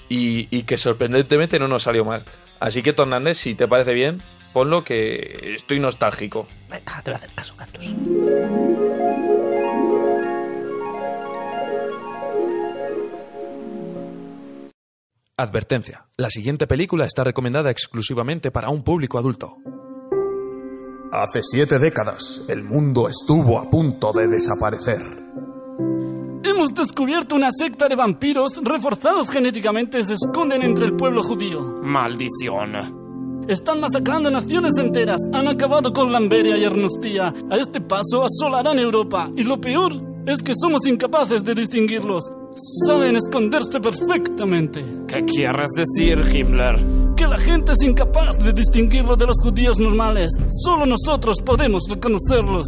[0.08, 2.24] y, y que sorprendentemente no nos salió mal.
[2.58, 4.20] Así que, Tornández, si te parece bien,
[4.52, 6.48] ponlo que estoy nostálgico.
[6.68, 8.87] Venga, te voy a hacer caso, Carlos.
[15.40, 16.04] Advertencia.
[16.16, 19.58] La siguiente película está recomendada exclusivamente para un público adulto.
[21.12, 25.00] Hace siete décadas, el mundo estuvo a punto de desaparecer.
[26.42, 31.60] Hemos descubierto una secta de vampiros reforzados genéticamente se esconden entre el pueblo judío.
[31.84, 33.44] Maldición.
[33.46, 35.20] Están masacrando naciones enteras.
[35.32, 37.32] Han acabado con Lamberia y Ernestía.
[37.48, 39.30] A este paso asolarán Europa.
[39.36, 39.92] Y lo peor
[40.28, 42.22] es que somos incapaces de distinguirlos.
[42.86, 44.84] Saben esconderse perfectamente.
[45.06, 47.14] ¿Qué quieres decir, Himmler?
[47.16, 50.30] Que la gente es incapaz de distinguirlos de los judíos normales.
[50.64, 52.66] Solo nosotros podemos reconocerlos.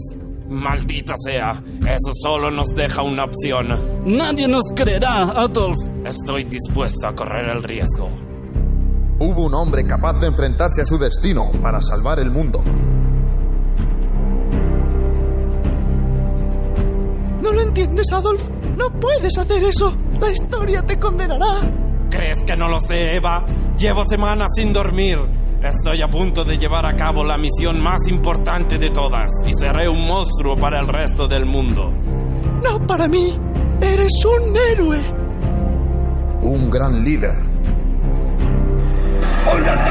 [0.48, 3.68] Maldita sea, eso solo nos deja una opción.
[4.06, 5.76] Nadie nos creerá, Adolf.
[6.04, 8.08] Estoy dispuesto a correr el riesgo.
[9.20, 12.62] Hubo un hombre capaz de enfrentarse a su destino para salvar el mundo.
[17.50, 18.48] ¿No lo entiendes, Adolf?
[18.76, 19.92] No puedes hacer eso.
[20.20, 21.68] La historia te condenará.
[22.08, 23.44] ¿Crees que no lo sé, Eva?
[23.76, 25.18] Llevo semanas sin dormir.
[25.60, 29.88] Estoy a punto de llevar a cabo la misión más importante de todas y seré
[29.88, 31.92] un monstruo para el resto del mundo.
[32.62, 33.36] No para mí.
[33.80, 35.00] Eres un héroe.
[36.42, 37.34] Un gran líder.
[39.52, 39.89] ¿Oyes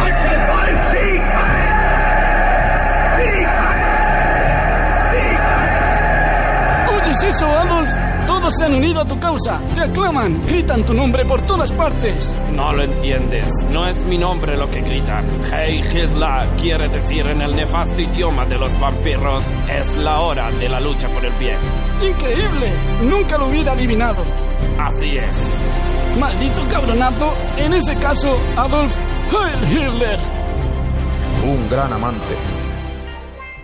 [8.49, 9.61] Todos se han unido a tu causa.
[9.75, 12.35] Te aclaman, gritan tu nombre por todas partes.
[12.51, 13.45] No lo entiendes.
[13.69, 15.23] No es mi nombre lo que grita.
[15.51, 19.43] Hey Hitler quiere decir en el nefasto idioma de los vampiros.
[19.69, 21.59] Es la hora de la lucha por el bien.
[22.01, 22.73] Increíble.
[23.03, 24.23] Nunca lo hubiera adivinado.
[24.79, 26.17] Así es.
[26.19, 27.31] Maldito cabronazo.
[27.55, 28.95] En ese caso, Adolf
[29.31, 30.19] Heil Hitler.
[31.45, 32.33] Un gran amante.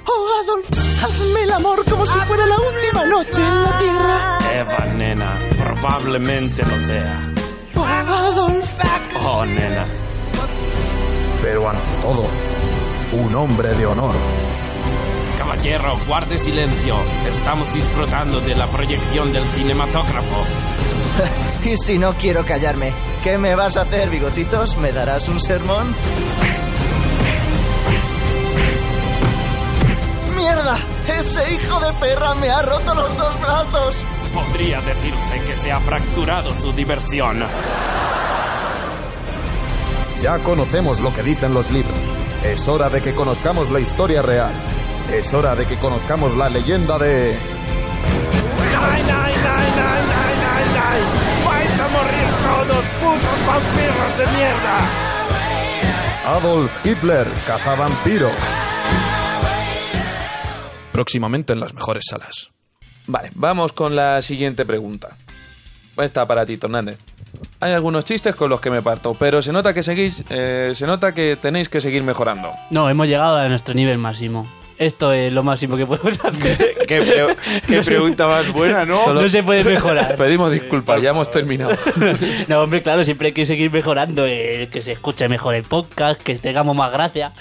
[0.05, 4.34] Oh, Adolf, hazme el amor como si fuera la última noche en la tierra.
[4.57, 7.29] Eva, nena, probablemente lo sea.
[7.75, 8.51] Oh.
[9.25, 9.85] Oh, nena.
[11.41, 12.25] Pero ante todo,
[13.11, 14.15] un hombre de honor.
[15.37, 16.95] Caballero, guarde silencio.
[17.27, 20.45] Estamos disfrutando de la proyección del cinematógrafo.
[21.65, 24.77] Y si no quiero callarme, ¿qué me vas a hacer, bigotitos?
[24.77, 25.95] ¿Me darás un sermón?
[30.37, 30.77] ¡Mierda!
[31.19, 34.03] ¡Ese hijo de perra me ha roto los dos brazos!
[34.35, 37.41] Podría decirse que se ha fracturado su diversión.
[40.19, 41.95] Ya conocemos lo que dicen los libros.
[42.43, 44.51] Es hora de que conozcamos la historia real.
[45.13, 47.37] Es hora de que conozcamos la leyenda de...
[51.45, 55.15] ¡Vais a morir todos, putos vampiros de mierda!
[56.27, 58.33] Adolf Hitler, cazavampiros.
[60.91, 62.54] Próximamente en las mejores salas.
[63.07, 65.15] Vale, vamos con la siguiente pregunta.
[65.97, 66.97] Esta para ti, Hernández.
[67.59, 70.85] Hay algunos chistes con los que me parto, pero se nota que seguís, eh, se
[70.87, 72.51] nota que tenéis que seguir mejorando.
[72.69, 74.49] No, hemos llegado a nuestro nivel máximo.
[74.77, 76.75] Esto es lo máximo que podemos hacer.
[76.85, 78.97] qué, pre- qué pregunta más buena, ¿no?
[78.97, 80.15] Solo- No se puede mejorar.
[80.17, 81.77] Pedimos disculpas, ya hemos terminado.
[82.49, 84.25] No, hombre, claro, siempre hay que seguir mejorando.
[84.25, 87.31] eh, que se escuche mejor el podcast, que tengamos más gracia.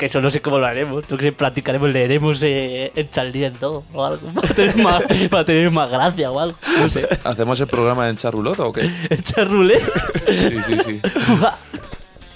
[0.00, 1.06] Que eso no sé cómo lo haremos.
[1.08, 4.32] Yo que sé, practicaremos, leeremos eh, en Charlie todo o algo.
[4.32, 6.56] Para tener, más, para tener más gracia o algo.
[6.78, 7.06] No sé.
[7.22, 8.90] ¿Hacemos el programa en charruloto o qué?
[9.10, 9.78] Echar rulé.
[10.26, 11.00] Sí, sí, sí.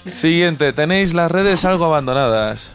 [0.13, 2.71] Siguiente, tenéis las redes algo abandonadas.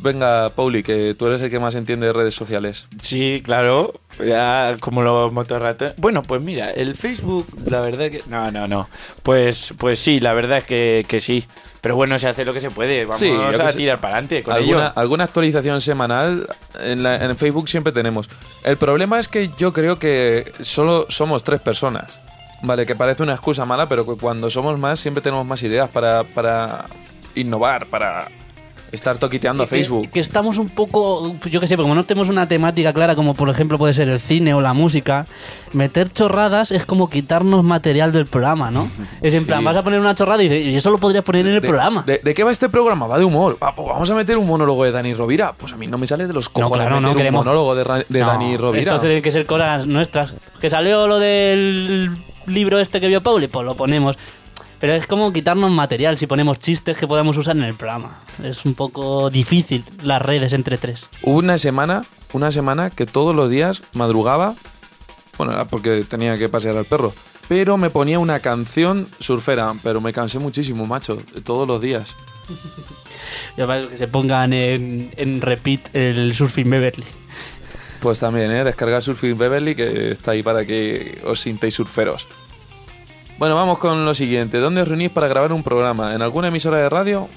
[0.00, 2.88] Venga, Pauli, que tú eres el que más entiende de redes sociales.
[3.00, 3.94] Sí, claro.
[4.18, 5.94] Ya, como los motorratos.
[5.98, 8.24] Bueno, pues mira, el Facebook, la verdad que.
[8.26, 8.88] No, no, no.
[9.22, 11.44] Pues, pues sí, la verdad es que, que sí.
[11.82, 13.04] Pero bueno, se hace lo que se puede.
[13.04, 14.92] Vamos Sí, a tirar para adelante con alguna, ello.
[14.94, 16.46] alguna actualización semanal
[16.80, 18.30] en, la- en Facebook siempre tenemos.
[18.64, 22.18] El problema es que yo creo que solo somos tres personas.
[22.62, 25.90] Vale, que parece una excusa mala, pero que cuando somos más siempre tenemos más ideas
[25.90, 26.84] para, para
[27.34, 28.28] innovar, para
[28.92, 30.10] estar toquiteando a Que- Facebook.
[30.10, 33.48] Que, estamos un poco, yo qué sé, como no tenemos una temática clara, como por
[33.48, 35.26] ejemplo puede ser el cine o la música,
[35.72, 38.88] meter chorradas es como quitarnos material del programa, ¿no?
[39.22, 39.46] Es en Sí.
[39.46, 41.68] plan, vas a poner una chorrada y y eso lo podrías poner en el de,
[41.68, 42.02] programa.
[42.06, 43.06] De, de qué va este programa?
[43.06, 43.56] Va de humor.
[43.62, 45.52] Va, pues vamos a meter un monólogo de Dani Rovira.
[45.54, 47.40] Pues a mí no me sale de los No, cojones claro, no meter queremos.
[47.40, 48.80] un monólogo de, No, Dani Rovira.
[48.94, 50.34] Esto tienen que ser cosas nuestras.
[50.60, 52.10] Que salió lo del
[52.46, 54.18] libro este que vio Pauli, pues lo ponemos.
[54.82, 58.18] Pero es como quitarnos material si ponemos chistes que podamos usar en el programa.
[58.42, 61.08] Es un poco difícil las redes entre tres.
[61.22, 64.56] Hubo una semana, una semana que todos los días madrugaba,
[65.38, 67.14] bueno, era porque tenía que pasear al perro,
[67.48, 72.16] pero me ponía una canción surfera, pero me cansé muchísimo, macho, todos los días.
[73.56, 77.04] Ya para que se pongan en, en repeat el Surfing Beverly.
[78.00, 78.64] Pues también, ¿eh?
[78.64, 82.26] Descargar Surfing Beverly, que está ahí para que os sintáis surferos.
[83.42, 84.58] Bueno, vamos con lo siguiente.
[84.58, 86.14] ¿Dónde os reunís para grabar un programa?
[86.14, 87.28] ¿En alguna emisora de radio?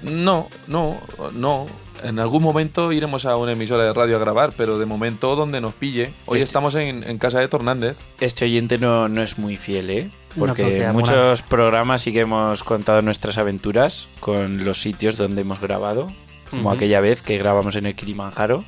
[0.00, 0.96] No, no,
[1.34, 1.66] no.
[2.02, 5.60] En algún momento iremos a una emisora de radio a grabar, pero de momento donde
[5.60, 6.12] nos pille.
[6.24, 7.98] Hoy Este- estamos en, en casa de Tornández.
[8.20, 10.10] Este oyente no, no es muy fiel, ¿eh?
[10.34, 15.42] No, Porque alguna- muchos programas sí que hemos contado nuestras aventuras con los sitios donde
[15.42, 16.10] hemos grabado.
[16.48, 18.64] Como aquella vez que grabamos en el Kilimanjaro.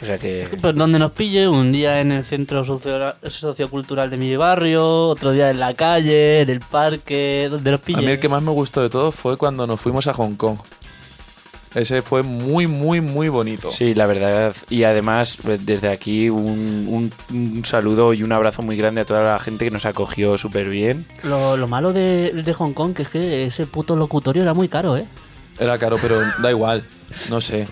[0.00, 0.48] O sea que...
[0.60, 5.32] Pues donde nos pille, un día en el centro socio- sociocultural de mi barrio, otro
[5.32, 7.98] día en la calle, en el parque, donde nos pille.
[7.98, 10.34] A mí el que más me gustó de todo fue cuando nos fuimos a Hong
[10.36, 10.58] Kong.
[11.74, 13.70] Ese fue muy, muy, muy bonito.
[13.70, 14.54] Sí, la verdad.
[14.70, 19.04] Y además, pues, desde aquí, un, un- un saludo y un abrazo muy grande a
[19.04, 21.06] toda la gente que nos acogió súper bien.
[21.24, 24.68] Lo, lo malo de, de Hong Kong que es que ese puto locutorio era muy
[24.68, 25.04] caro, ¿eh?
[25.58, 26.84] Era caro, pero da igual.
[27.28, 27.68] No sé.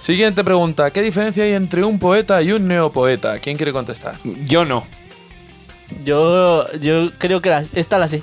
[0.00, 0.90] Siguiente pregunta.
[0.90, 3.38] ¿Qué diferencia hay entre un poeta y un neopoeta?
[3.38, 4.16] ¿Quién quiere contestar?
[4.44, 4.84] Yo no.
[6.04, 8.22] Yo, yo creo que la, esta la sé.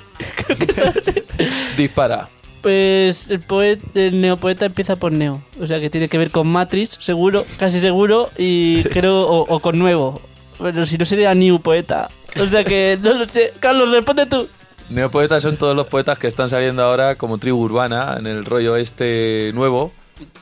[1.76, 2.28] Dispara.
[2.62, 5.42] Pues el, poeta, el neopoeta empieza por neo.
[5.60, 8.30] O sea que tiene que ver con Matrix, seguro, casi seguro.
[8.38, 10.20] Y creo, o, o con nuevo.
[10.58, 12.08] Bueno, si no sería new poeta.
[12.40, 13.52] O sea que no lo sé.
[13.60, 14.48] Carlos, responde tú.
[14.90, 18.76] Neopoetas son todos los poetas que están saliendo ahora como tribu urbana en el rollo
[18.76, 19.92] este nuevo,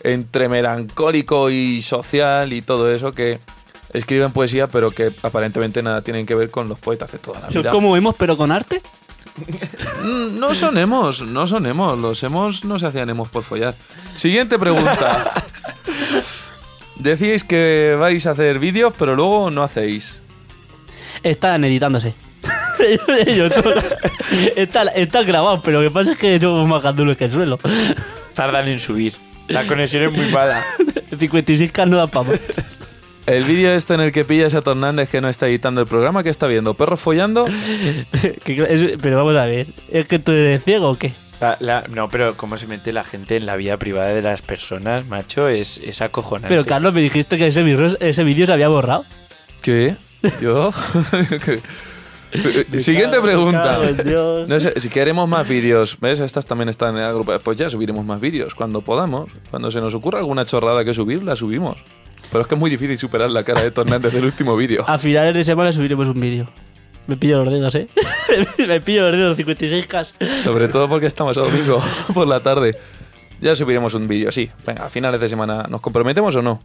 [0.03, 3.39] entre melancólico y social y todo eso que
[3.93, 7.51] escriben poesía pero que aparentemente nada tienen que ver con los poetas de toda la
[7.51, 7.71] Son vida.
[7.71, 8.83] como hemos, pero con arte.
[10.05, 13.75] Mm, No son emos, no son emos, los emos no se hacían emos por follar.
[14.17, 15.33] Siguiente pregunta.
[16.97, 20.23] Decíais que vais a hacer vídeos pero luego no hacéis.
[21.23, 22.15] Están editándose.
[23.27, 23.53] Ellos.
[24.57, 27.59] Están, están grabados, pero lo que pasa es que somos más gandules que el suelo.
[28.35, 29.15] Tardan en subir.
[29.53, 30.65] La conexión es muy mala.
[31.11, 32.41] 56K no da para más.
[33.27, 36.23] El vídeo este en el que pillas a Tornández que no está editando el programa,
[36.25, 36.75] ¿qué está viendo?
[36.75, 37.47] ¿Perros follando?
[38.47, 41.13] Es- pero vamos a ver, ¿es que tú eres ciego o qué?
[41.41, 44.43] La- la- no, pero cómo se mete la gente en la vida privada de las
[44.43, 46.49] personas, macho, es, es acojonante.
[46.49, 49.05] Pero Carlos, me dijiste que ese vídeo ese vídeo se había borrado.
[49.61, 49.95] ¿Qué?
[50.41, 50.73] ¿Yo?
[52.79, 53.79] Siguiente pregunta.
[54.47, 56.21] No sé, si queremos más vídeos, ¿ves?
[56.21, 57.39] Estas también están en el grupo.
[57.41, 59.31] Pues ya subiremos más vídeos cuando podamos.
[59.51, 61.79] Cuando se nos ocurra alguna chorrada que subir, la subimos.
[62.31, 64.85] Pero es que es muy difícil superar la cara de Tornández del último vídeo.
[64.87, 66.49] A finales de semana subiremos un vídeo.
[67.07, 67.89] Me pillo los dedos, ¿eh?
[68.67, 70.37] me pillo los dedos, 56K.
[70.37, 71.83] Sobre todo porque estamos a domingo
[72.15, 72.77] por la tarde.
[73.41, 74.51] Ya subiremos un vídeo, sí.
[74.65, 75.65] Venga, a finales de semana.
[75.69, 76.63] ¿Nos comprometemos o no?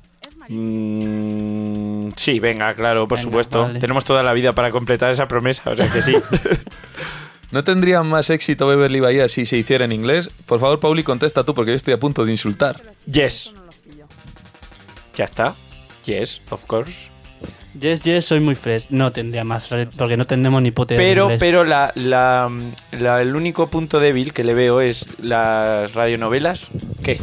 [0.50, 3.62] Mm, sí, venga, claro, por Venga, supuesto.
[3.64, 3.80] vale.
[3.80, 6.14] Tenemos toda la vida para completar esa promesa, o sea que sí.
[7.52, 10.30] ¿No tendría más éxito Beverly Bahía si se hiciera en inglés?
[10.46, 12.82] Por favor, Pauli, contesta tú porque yo estoy a punto de insultar.
[13.06, 13.54] yes.
[15.16, 15.56] Ya está.
[16.06, 17.10] Yes, of course.
[17.80, 18.88] Yes, yes, soy muy fresh.
[18.92, 21.40] No tendría más, porque no tenemos ni pote de Pero, inglés.
[21.40, 22.52] pero la, la-
[22.92, 26.68] la- el único punto débil que le veo es las radionovelas.
[27.04, 27.20] ¿Qué?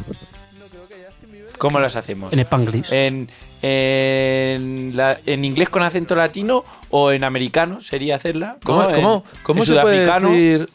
[1.59, 2.33] ¿Cómo las hacemos?
[2.33, 2.93] En Spanglish.
[2.93, 3.31] ¿En,
[3.63, 8.57] en, la- en inglés con acento latino o en americano sería hacerla?
[8.65, 8.89] ¿Cómo, ¿no?
[8.91, 10.31] En- cómo, cómo en se puede sudafricano.
[10.31, 10.69] decir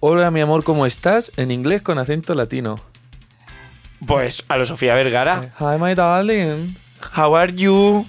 [0.00, 1.32] Hola, mi amor, ¿cómo estás?
[1.38, 2.74] En inglés con acento latino.
[4.06, 5.52] Pues a lo Sofía Vergara.
[5.58, 6.74] Hi, my darling.
[7.16, 8.04] How are you?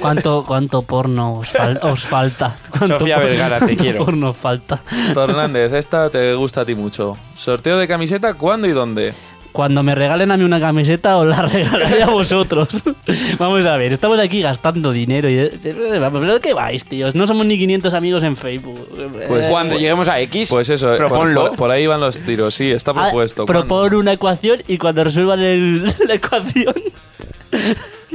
[0.00, 2.56] ¿Cuánto, cuánto porno os, fal- os falta?
[2.70, 4.04] ¿Cuánto Sofía Vergara, te cuánto quiero.
[4.04, 4.82] porno os falta?
[5.14, 7.16] Tornández, esta te gusta a ti mucho.
[7.34, 9.14] ¿Sorteo de camiseta cuándo y dónde?
[9.52, 12.82] Cuando me regalen a mí una camiseta, os la regalaré a vosotros.
[13.38, 15.50] Vamos a ver, estamos aquí gastando dinero y...
[15.62, 15.90] ¿pero
[16.34, 17.14] de qué vais, tíos?
[17.14, 18.88] No somos ni 500 amigos en Facebook.
[19.28, 21.48] Pues Eh, Cuando lleguemos a X, Pues eso, eh, por, proponlo.
[21.48, 23.44] por- por ahí van los tiros, sí, está ah, propuesto.
[23.44, 26.74] Propon una ecuación y cuando resuelvan el- la ecuación...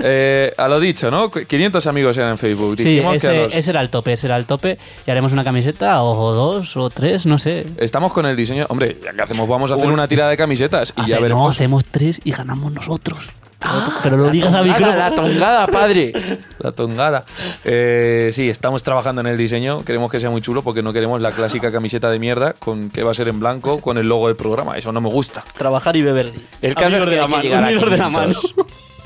[0.02, 1.32] Eh, a lo dicho, ¿no?
[1.32, 2.76] 500 amigos eran en Facebook.
[2.78, 4.78] Sí, Dijimos que a ese, los- ese era el tope, ese era el tope.
[5.06, 7.68] Y haremos una camiseta o dos o tres, no sé.
[7.78, 8.66] Estamos con el diseño.
[8.70, 11.16] Hombre, ya que hacemos, vamos a hacer Un- una tirada de camisetas y Hace- ya
[11.18, 11.56] no, veremos.
[11.56, 13.30] hacemos tres y ganamos nosotros.
[13.60, 14.96] Pero, pero lo digas a micrófono.
[14.96, 16.14] la tongada, padre.
[16.60, 17.26] La tongada.
[17.66, 19.84] Eh, sí, estamos trabajando en el diseño.
[19.84, 23.02] Queremos que sea muy chulo porque no queremos la clásica camiseta de mierda con que
[23.04, 24.78] va a ser en blanco con el logo del programa.
[24.78, 25.44] Eso no me gusta.
[25.58, 26.34] Trabajar y beber.
[26.62, 28.34] El caso es que de la hay que mano, llegar a amigos de la mano.
[28.34, 28.56] 500.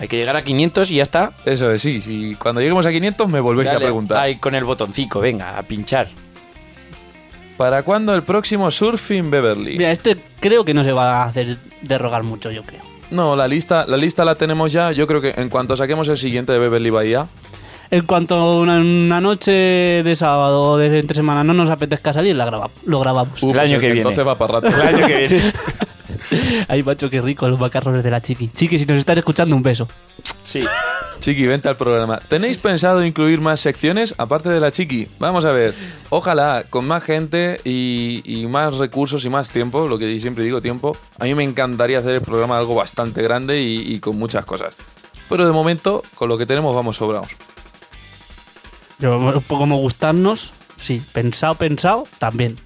[0.01, 1.31] Hay que llegar a 500 y ya está.
[1.45, 2.01] Eso es, sí.
[2.01, 2.35] sí.
[2.37, 4.17] Cuando lleguemos a 500 me volvéis Dale, a preguntar.
[4.17, 6.07] Ahí con el botoncito, venga, a pinchar.
[7.57, 9.78] ¿Para cuándo el próximo Surfing Beverly?
[9.78, 12.82] Mira, este creo que no se va a hacer derrogar mucho, yo creo.
[13.11, 14.91] No, la lista, la lista la tenemos ya.
[14.91, 17.28] Yo creo que en cuanto saquemos el siguiente de Beverly Bahía,
[17.91, 22.36] En cuanto una, una noche de sábado o de entre semana no nos apetezca salir,
[22.36, 23.43] la graba- lo grabamos.
[23.43, 23.99] uh, El año pues que viene.
[23.99, 24.67] Entonces va para rato.
[24.67, 25.53] El año que viene.
[26.67, 28.49] Ay, macho, qué rico los macarrones de la chiqui.
[28.49, 29.88] Chiqui, si nos estás escuchando, un beso.
[30.43, 30.63] Sí.
[31.19, 32.19] Chiqui, vente al programa.
[32.19, 35.07] ¿Tenéis pensado incluir más secciones aparte de la Chiqui?
[35.19, 35.75] Vamos a ver.
[36.09, 40.61] Ojalá con más gente y, y más recursos y más tiempo, lo que siempre digo,
[40.61, 40.97] tiempo.
[41.19, 44.73] A mí me encantaría hacer el programa algo bastante grande y, y con muchas cosas.
[45.29, 47.29] Pero de momento, con lo que tenemos, vamos sobrados.
[48.99, 51.01] Yo, como gustarnos, sí.
[51.13, 52.57] Pensado, pensado, también.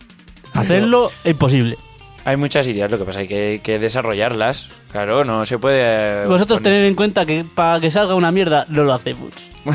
[0.54, 1.78] Hacerlo es imposible.
[2.26, 4.68] Hay muchas ideas, lo que pasa es que hay que desarrollarlas.
[4.92, 5.80] Claro, no se puede.
[5.82, 9.30] eh, Vosotros poner- tened en cuenta que para que salga una mierda no lo hacemos.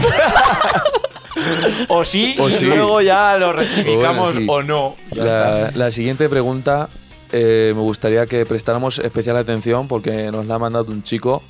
[1.89, 2.67] O sí, O y sí.
[2.67, 4.47] luego ya lo rectificamos Bueno, sí.
[4.49, 5.73] o no.
[5.75, 6.89] La, siguiente pregunta
[7.33, 11.43] eh, me gustaría que prestáramos especial atención porque nos la ha mandado un chico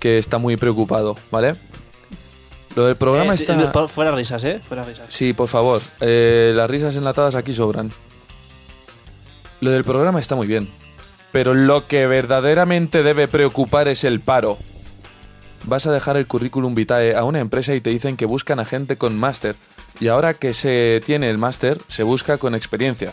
[0.00, 1.54] que está muy preocupado, ¿vale?
[2.74, 3.86] Lo del programa Eh, está...
[3.88, 4.60] Fuera risas, ¿eh?
[4.66, 5.06] Fuera risas.
[5.08, 5.80] Sí, por favor.
[6.00, 7.92] Eh, las risas enlatadas aquí sobran.
[9.60, 10.68] Lo del programa está muy bien.
[11.32, 14.58] Pero lo que verdaderamente debe preocupar es el paro.
[15.64, 18.64] Vas a dejar el currículum vitae a una empresa y te dicen que buscan a
[18.64, 19.56] gente con máster.
[19.98, 23.12] Y ahora que se tiene el máster, se busca con experiencia.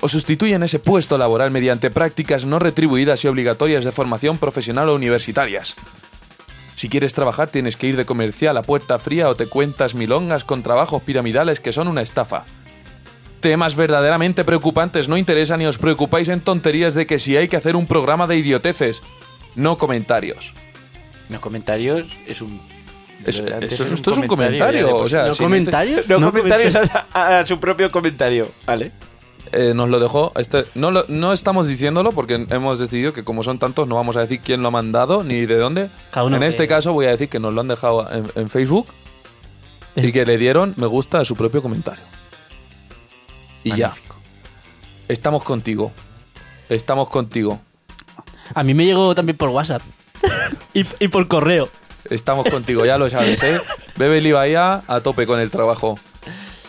[0.00, 4.94] O sustituyen ese puesto laboral mediante prácticas no retribuidas y obligatorias de formación profesional o
[4.94, 5.74] universitarias.
[6.76, 10.44] Si quieres trabajar tienes que ir de comercial a puerta fría o te cuentas milongas
[10.44, 12.44] con trabajos piramidales que son una estafa.
[13.40, 17.56] Temas verdaderamente preocupantes no interesan y os preocupáis en tonterías de que si hay que
[17.56, 19.02] hacer un programa de idioteces.
[19.54, 20.52] No comentarios.
[21.28, 22.60] No comentarios es un.
[23.24, 25.26] Es- eso- esto es un comentario, o sea.
[25.26, 26.08] ¿No si comentarios?
[26.08, 28.92] No, No comentarios a, a su propio comentario, ¿vale?
[29.52, 30.32] Eh, nos lo dejó.
[30.36, 34.16] Este, no, lo- no estamos diciéndolo porque hemos decidido que como son tantos no vamos
[34.16, 35.88] a decir quién lo ha mandado ni de dónde.
[36.10, 38.26] Cada uno en que- este caso voy a decir que nos lo han dejado en,
[38.34, 38.86] en Facebook
[39.96, 42.02] y que le dieron me gusta a su propio comentario.
[43.68, 44.14] Y Magnífico.
[44.16, 45.12] ya.
[45.12, 45.92] Estamos contigo.
[46.68, 47.60] Estamos contigo.
[48.54, 49.82] A mí me llegó también por WhatsApp.
[50.74, 51.68] y, y por correo.
[52.10, 53.60] Estamos contigo, ya lo sabes, ¿eh?
[53.96, 55.98] Beverly Bahía a tope con el trabajo.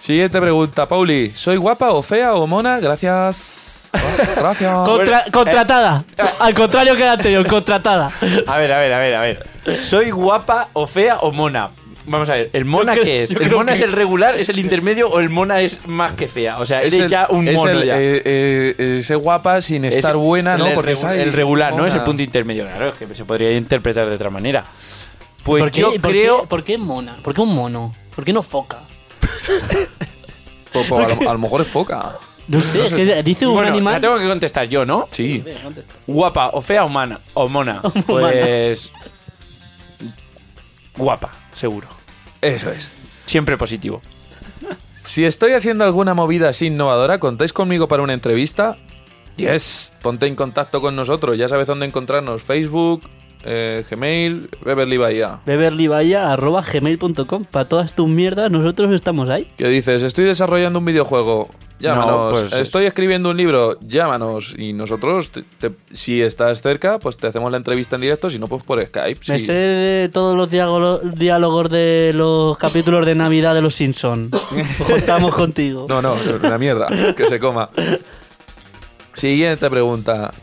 [0.02, 1.32] Siguiente pregunta, Pauli.
[1.32, 2.80] ¿Soy guapa o fea o mona?
[2.80, 3.88] Gracias.
[4.36, 4.72] Gracias.
[4.86, 6.04] Contra- contratada.
[6.40, 8.12] Al contrario que la anterior, contratada.
[8.48, 9.48] A ver, a ver, a ver, a ver.
[9.80, 11.70] ¿Soy guapa o fea o mona?
[12.10, 13.32] Vamos a ver, ¿el mona creo- qué es?
[13.32, 16.28] ¿El mona que- es el regular, es el intermedio o el mona es más que
[16.28, 16.58] fea?
[16.60, 17.96] O sea, Es eres el- ya un es mono el, ya.
[18.00, 20.68] eh, eh, guapa sin Es estar buena, ¿no?
[20.68, 21.86] el Porque regu- el regular, ¿no?
[21.86, 22.66] Es el punto intermedio.
[22.66, 24.66] Claro, es que se podría interpretar de otra manera.
[25.44, 26.42] Pues ¿Por qué, yo por creo...
[26.42, 27.16] qué- ¿Por qué mona?
[27.24, 27.96] ¿Por qué un mono?
[28.16, 28.80] ¿Por qué no foca?
[30.72, 32.18] Pues, pues, a, lo, a lo mejor es foca.
[32.48, 33.94] No sé, es que dice un bueno, animal.
[33.94, 35.08] la tengo que contestar yo, ¿no?
[35.12, 35.44] Sí.
[36.08, 37.82] Guapa o fea o, mana, o mona.
[38.08, 38.92] Pues...
[40.98, 41.88] Guapa, seguro.
[42.42, 42.92] Eso es.
[43.26, 44.02] Siempre positivo.
[44.94, 48.78] Si estoy haciendo alguna movida así innovadora, ¿contáis conmigo para una entrevista?
[49.38, 51.38] Yes, ponte en contacto con nosotros.
[51.38, 52.44] Ya sabes dónde encontrarnos.
[52.44, 53.04] Facebook,
[53.44, 55.40] eh, Gmail, Beverly Bahía.
[55.46, 59.52] beverlyvaya.gmail.com Para todas tus mierdas, nosotros estamos ahí.
[59.58, 60.04] ¿Qué dices?
[60.04, 61.50] Estoy desarrollando un videojuego.
[61.80, 62.12] Llámanos.
[62.12, 63.80] No, pues es- Estoy escribiendo un libro.
[63.80, 64.54] Llámanos.
[64.58, 68.30] Y nosotros, te- te- si estás cerca, pues te hacemos la entrevista en directo.
[68.30, 69.22] Si no, pues por Skype.
[69.30, 69.46] Me sí.
[69.46, 74.30] sé de todos los diálogo- diálogos de los capítulos de Navidad de los Simpsons.
[74.88, 75.86] Contamos contigo.
[75.88, 76.88] No, no, una mierda.
[77.16, 77.70] Que se coma.
[79.14, 80.34] Siguiente pregunta.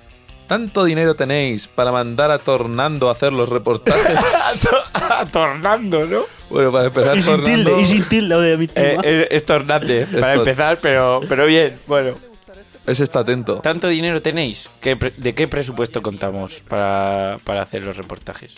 [0.46, 4.16] ¿Tanto dinero tenéis para mandar a Tornando a hacer los reportajes?
[5.32, 6.22] Tornando, ¿no?
[6.50, 7.70] bueno, para empezar, Y sin Tornando...
[7.70, 11.78] tilde, y sin tilde de mi Eh, es, es tornante, para empezar, pero, pero bien,
[11.86, 12.14] bueno.
[12.86, 13.56] Ese está atento.
[13.56, 14.70] ¿Tanto dinero tenéis?
[14.80, 18.54] ¿Qué pre- ¿De qué presupuesto contamos para, para hacer los reportajes?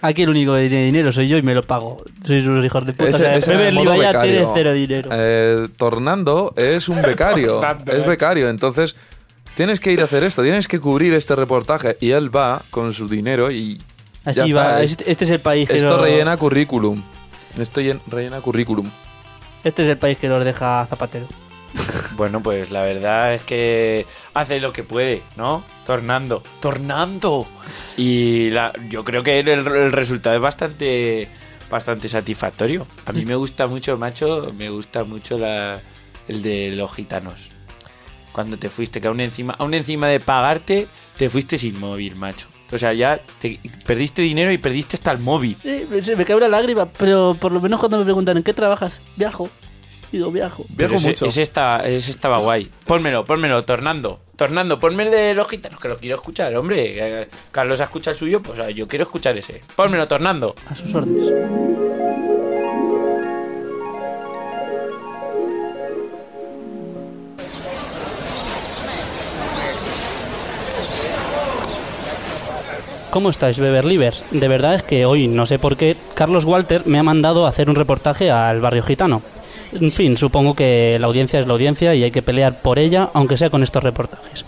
[0.00, 2.02] Aquí el único que tiene dinero soy yo y me lo pago.
[2.24, 3.10] Sois unos hijos de puta.
[3.10, 4.22] Ese- o sea, ese becario.
[4.22, 5.10] tiene cero dinero.
[5.12, 7.56] Eh, Tornando es un becario.
[7.60, 8.48] Tornando, es becario.
[8.48, 8.96] Entonces,
[9.56, 10.42] tienes que ir a hacer esto.
[10.42, 11.96] Tienes que cubrir este reportaje.
[12.00, 13.80] Y él va con su dinero y.
[14.24, 14.80] Así va.
[14.82, 17.02] Es- Este, este es el país que Esto lo- rellena currículum.
[17.58, 18.90] Esto llen- rellena currículum.
[19.64, 21.26] Este es el país que los deja Zapatero.
[22.16, 25.64] Bueno, pues la verdad es que hace lo que puede, ¿no?
[25.84, 26.42] Tornando.
[26.60, 27.46] ¡Tornando!
[27.98, 31.28] Y la, yo creo que el, el resultado es bastante,
[31.70, 32.86] bastante satisfactorio.
[33.04, 35.82] A mí me gusta mucho, macho, me gusta mucho la,
[36.28, 37.50] el de los gitanos.
[38.36, 42.48] Cuando te fuiste, que aún encima, aún encima de pagarte, te fuiste sin móvil, macho.
[42.70, 45.56] O sea, ya te- perdiste dinero y perdiste hasta el móvil.
[45.62, 48.42] Sí, me- se me cae una lágrima, pero por lo menos cuando me preguntan en
[48.42, 49.48] qué trabajas, viajo.
[50.12, 50.66] Digo, viajo.
[50.76, 52.70] Pero ese, ese está, ese estaba guay.
[52.84, 54.20] Pónmelo, pónmelo, tornando.
[54.36, 57.22] Tornando, ponme el de los gitanos, que lo quiero escuchar, hombre.
[57.22, 59.62] Eh, Carlos ha escuchado el suyo, pues yo quiero escuchar ese.
[59.74, 60.54] Pónmelo, tornando.
[60.68, 61.32] A sus órdenes.
[73.16, 74.26] ¿Cómo estáis, Beberlivers?
[74.30, 77.48] De verdad es que hoy, no sé por qué, Carlos Walter me ha mandado a
[77.48, 79.22] hacer un reportaje al barrio gitano.
[79.72, 83.08] En fin, supongo que la audiencia es la audiencia y hay que pelear por ella,
[83.14, 84.44] aunque sea con estos reportajes.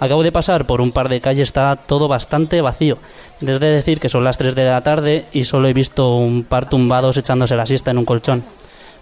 [0.00, 2.98] Acabo de pasar por un par de calles, está todo bastante vacío.
[3.40, 6.68] Desde decir que son las 3 de la tarde y solo he visto un par
[6.68, 8.44] tumbados echándose la siesta en un colchón.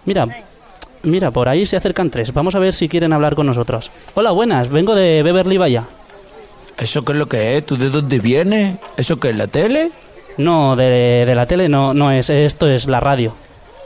[0.05, 0.29] Mira,
[1.01, 2.33] mira, por ahí se acercan tres.
[2.33, 3.91] Vamos a ver si quieren hablar con nosotros.
[4.13, 5.87] Hola, buenas, vengo de Beverly Vaya.
[6.77, 7.65] ¿Eso qué es lo que es?
[7.65, 8.77] ¿Tú de dónde vienes?
[8.97, 9.91] ¿Eso qué es la tele?
[10.37, 13.35] No, de, de la tele no, no es, esto es la radio.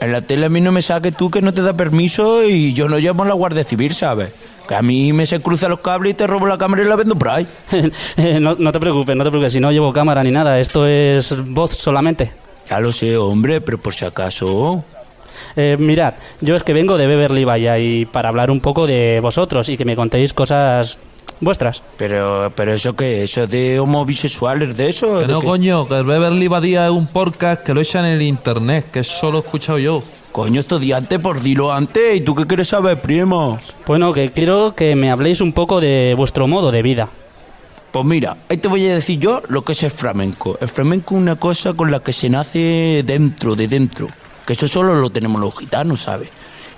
[0.00, 2.72] En la tele a mí no me saques tú que no te da permiso y
[2.72, 4.32] yo no llamo a la Guardia Civil, ¿sabes?
[4.66, 6.96] Que a mí me se cruzan los cables y te robo la cámara y la
[6.96, 7.46] vendo por ahí.
[8.40, 11.34] No, no te preocupes, no te preocupes, si no llevo cámara ni nada, esto es
[11.46, 12.32] voz solamente.
[12.70, 14.84] Ya lo sé, hombre, pero por si acaso...
[15.56, 19.18] Eh, mirad, yo es que vengo de Beverly Vaya y para hablar un poco de
[19.20, 20.98] vosotros y que me contéis cosas
[21.40, 21.82] vuestras.
[21.96, 25.20] Pero, pero eso que eso de homosexuales, de eso.
[25.20, 25.46] Que ¿De no, qué?
[25.46, 29.00] coño, que el Beverly Badía es un podcast que lo echan en el internet, que
[29.00, 30.02] eso lo he escuchado yo.
[30.32, 32.16] Coño, estudiante, por dilo antes.
[32.16, 33.58] ¿Y tú qué quieres saber, primo?
[33.86, 37.08] Bueno, que quiero que me habléis un poco de vuestro modo de vida.
[37.90, 40.58] Pues mira, ahí te voy a decir yo lo que es el flamenco.
[40.60, 44.08] El flamenco es una cosa con la que se nace dentro, de dentro.
[44.46, 46.28] Que eso solo lo tenemos los gitanos, ¿sabes?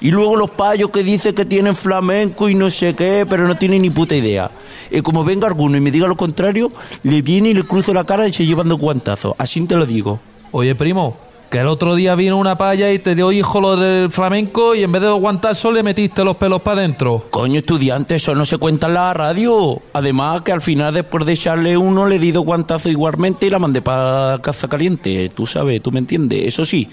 [0.00, 3.56] Y luego los payos que dicen que tienen flamenco y no sé qué, pero no
[3.56, 4.50] tienen ni puta idea.
[4.90, 6.72] Y como venga alguno y me diga lo contrario,
[7.02, 9.34] le viene y le cruzo la cara y se llevan dos guantazos.
[9.38, 10.20] Así te lo digo.
[10.52, 11.16] Oye, primo,
[11.50, 14.84] que el otro día vino una paya y te dio hijo lo del flamenco y
[14.84, 17.24] en vez de dos guantazos le metiste los pelos para adentro.
[17.30, 19.82] Coño, estudiante, eso no se cuenta en la radio.
[19.92, 23.58] Además, que al final, después de echarle uno, le di dos guantazos igualmente y la
[23.58, 25.28] mandé para caza caliente.
[25.28, 26.46] Tú sabes, tú me entiendes.
[26.46, 26.88] Eso sí,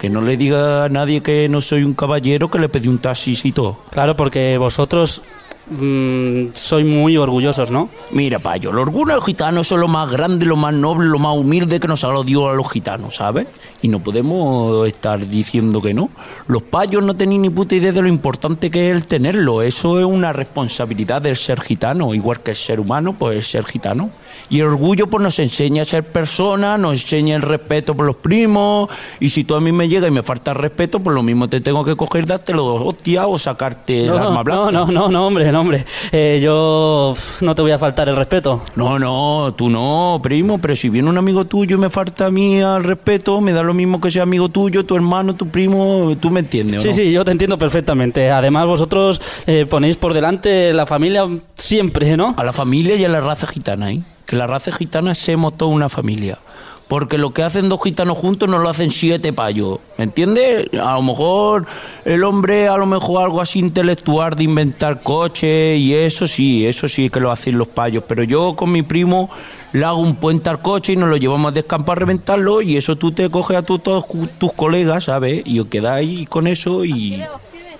[0.00, 2.98] que no le diga a nadie que no soy un caballero que le pedí un
[2.98, 3.80] taxisito.
[3.90, 5.20] Claro, porque vosotros
[5.68, 7.90] mm, sois muy orgullosos, ¿no?
[8.10, 11.78] Mira, payo, los orgullo gitanos son lo más grande, lo más noble, lo más humilde
[11.78, 13.46] que nos ha dado Dios a los gitanos, ¿sabes?
[13.82, 16.08] Y no podemos estar diciendo que no.
[16.46, 19.60] Los payos no tenéis ni puta idea de lo importante que es el tenerlo.
[19.60, 23.66] Eso es una responsabilidad del ser gitano, igual que el ser humano, pues es ser
[23.66, 24.08] gitano.
[24.50, 28.16] Y el orgullo pues nos enseña a ser persona, nos enseña el respeto por los
[28.16, 28.88] primos.
[29.20, 31.48] Y si tú a mí me llega y me falta el respeto, pues lo mismo
[31.48, 34.70] te tengo que coger, dártelo dos hostias o sacarte el arma blanca.
[34.72, 35.84] no, no, no, no, hombre, no, hombre.
[36.12, 38.62] Eh, yo no te voy a faltar el respeto.
[38.74, 42.30] No, no, tú no, primo, pero si viene un amigo tuyo y me falta a
[42.30, 46.12] mí al respeto, me da lo mismo que sea amigo tuyo, tu hermano, tu primo,
[46.20, 46.94] tú me entiendes, ¿o Sí, no?
[46.94, 48.30] sí, yo te entiendo perfectamente.
[48.30, 52.34] Además, vosotros eh, ponéis por delante la familia siempre, ¿no?
[52.36, 54.02] A la familia y a la raza gitana, ¿eh?
[54.30, 56.38] Que la raza gitana somos toda una familia.
[56.86, 59.78] Porque lo que hacen dos gitanos juntos no lo hacen siete payos.
[59.98, 60.68] ¿Me entiendes?
[60.74, 61.66] A lo mejor
[62.04, 66.88] el hombre, a lo mejor algo así intelectual de inventar coches y eso sí, eso
[66.88, 68.04] sí que lo hacen los payos.
[68.08, 69.30] Pero yo con mi primo
[69.72, 72.76] le hago un puente al coche y nos lo llevamos a descampar a reventarlo y
[72.76, 74.04] eso tú te coges a tu- todos
[74.38, 75.42] tus colegas, ¿sabes?
[75.44, 77.22] Y os quedáis con eso y,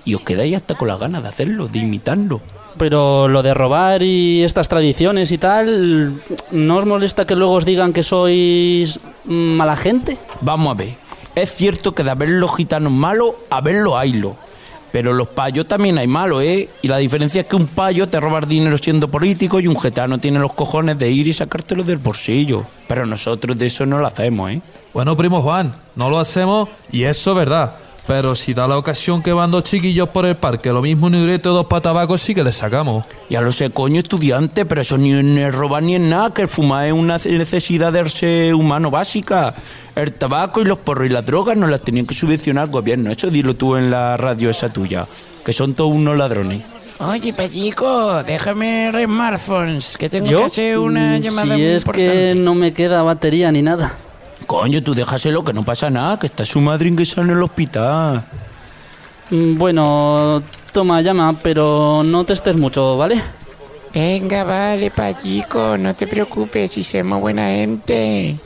[0.05, 2.39] y os quedáis hasta con las ganas de hacerlo, de imitarlo.
[2.81, 6.15] Pero lo de robar y estas tradiciones y tal,
[6.49, 10.17] ¿no os molesta que luego os digan que sois mala gente?
[10.41, 10.95] Vamos a ver.
[11.35, 14.35] Es cierto que de haber los gitanos malos, a verlo haylo.
[14.91, 16.69] Pero los payos también hay malos, ¿eh?
[16.81, 19.79] Y la diferencia es que un payo te roba el dinero siendo político y un
[19.79, 22.65] gitano tiene los cojones de ir y sacártelo del bolsillo.
[22.87, 24.61] Pero nosotros de eso no lo hacemos, ¿eh?
[24.91, 27.75] Bueno, primo Juan, no lo hacemos y eso es verdad.
[28.07, 31.13] Pero si da la ocasión que van dos chiquillos por el parque, lo mismo un
[31.13, 33.05] librete o dos patabacos sí que les sacamos.
[33.29, 36.47] Ya lo sé, coño, estudiante, pero eso ni es robar ni es nada, que el
[36.47, 39.53] fumar es una necesidad del ser humano básica.
[39.95, 43.11] El tabaco y los porros y las drogas no las tenían que subvencionar el gobierno.
[43.11, 45.05] Eso dilo tú en la radio esa tuya,
[45.45, 46.63] que son todos unos ladrones.
[46.99, 51.81] Oye, Pachico, déjame el smartphones, que tengo que hacer una Mm, llamada si muy es
[51.83, 52.11] importante.
[52.11, 53.95] que no me queda batería ni nada.
[54.47, 58.23] Coño, tú déjaselo, que no pasa nada, que está su madre ingresada en el hospital.
[59.29, 63.21] Mm, Bueno, toma, llama, pero no te estés mucho, ¿vale?
[63.93, 68.37] Venga, vale, Pachico, no te preocupes, si somos buena gente.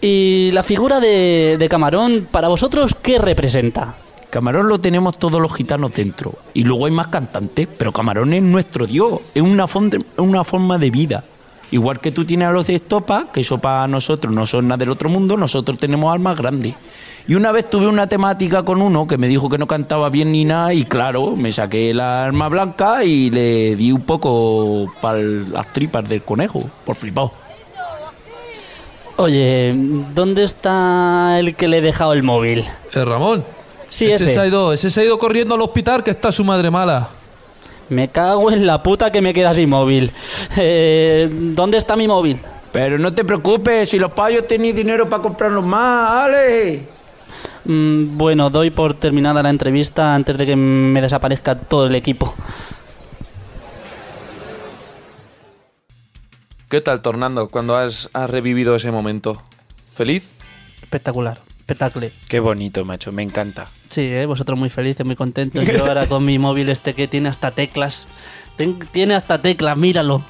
[0.00, 3.94] ¿Y la figura de, de Camarón, para vosotros, qué representa?
[4.28, 6.34] Camarón lo tenemos todos los gitanos dentro.
[6.52, 9.66] Y luego hay más cantantes, pero Camarón es nuestro dios, es una,
[10.18, 11.24] una forma de vida.
[11.72, 14.78] Igual que tú tienes a los de estopa, que eso para nosotros no son nada
[14.78, 16.74] del otro mundo, nosotros tenemos almas grandes.
[17.28, 20.30] Y una vez tuve una temática con uno que me dijo que no cantaba bien
[20.30, 25.18] ni nada, y claro, me saqué la arma blanca y le di un poco para
[25.18, 27.32] las tripas del conejo, por flipado.
[29.16, 29.74] Oye,
[30.14, 32.64] ¿dónde está el que le he dejado el móvil?
[32.92, 33.44] ¿El Eh, Ramón?
[33.88, 34.24] Sí, ese.
[34.24, 34.34] ese.
[34.34, 37.08] Se ha ido, ese se ha ido corriendo al hospital que está su madre mala.
[37.88, 40.10] Me cago en la puta que me queda sin móvil.
[40.58, 42.40] Eh, ¿Dónde está mi móvil?
[42.72, 46.88] Pero no te preocupes, si los payos tenéis dinero para comprarlos más, Ale.
[47.64, 52.34] Mm, bueno, doy por terminada la entrevista antes de que me desaparezca todo el equipo.
[56.68, 59.42] ¿Qué tal, Tornando, cuando has, has revivido ese momento?
[59.92, 60.32] ¿Feliz?
[60.82, 62.10] Espectacular, espectacular.
[62.28, 63.66] Qué bonito, macho, me encanta.
[63.88, 64.26] Sí, ¿eh?
[64.26, 65.64] vosotros muy felices, muy contentos.
[65.66, 68.06] Yo ahora con mi móvil este que tiene hasta teclas.
[68.56, 70.24] Ten- tiene hasta teclas, míralo.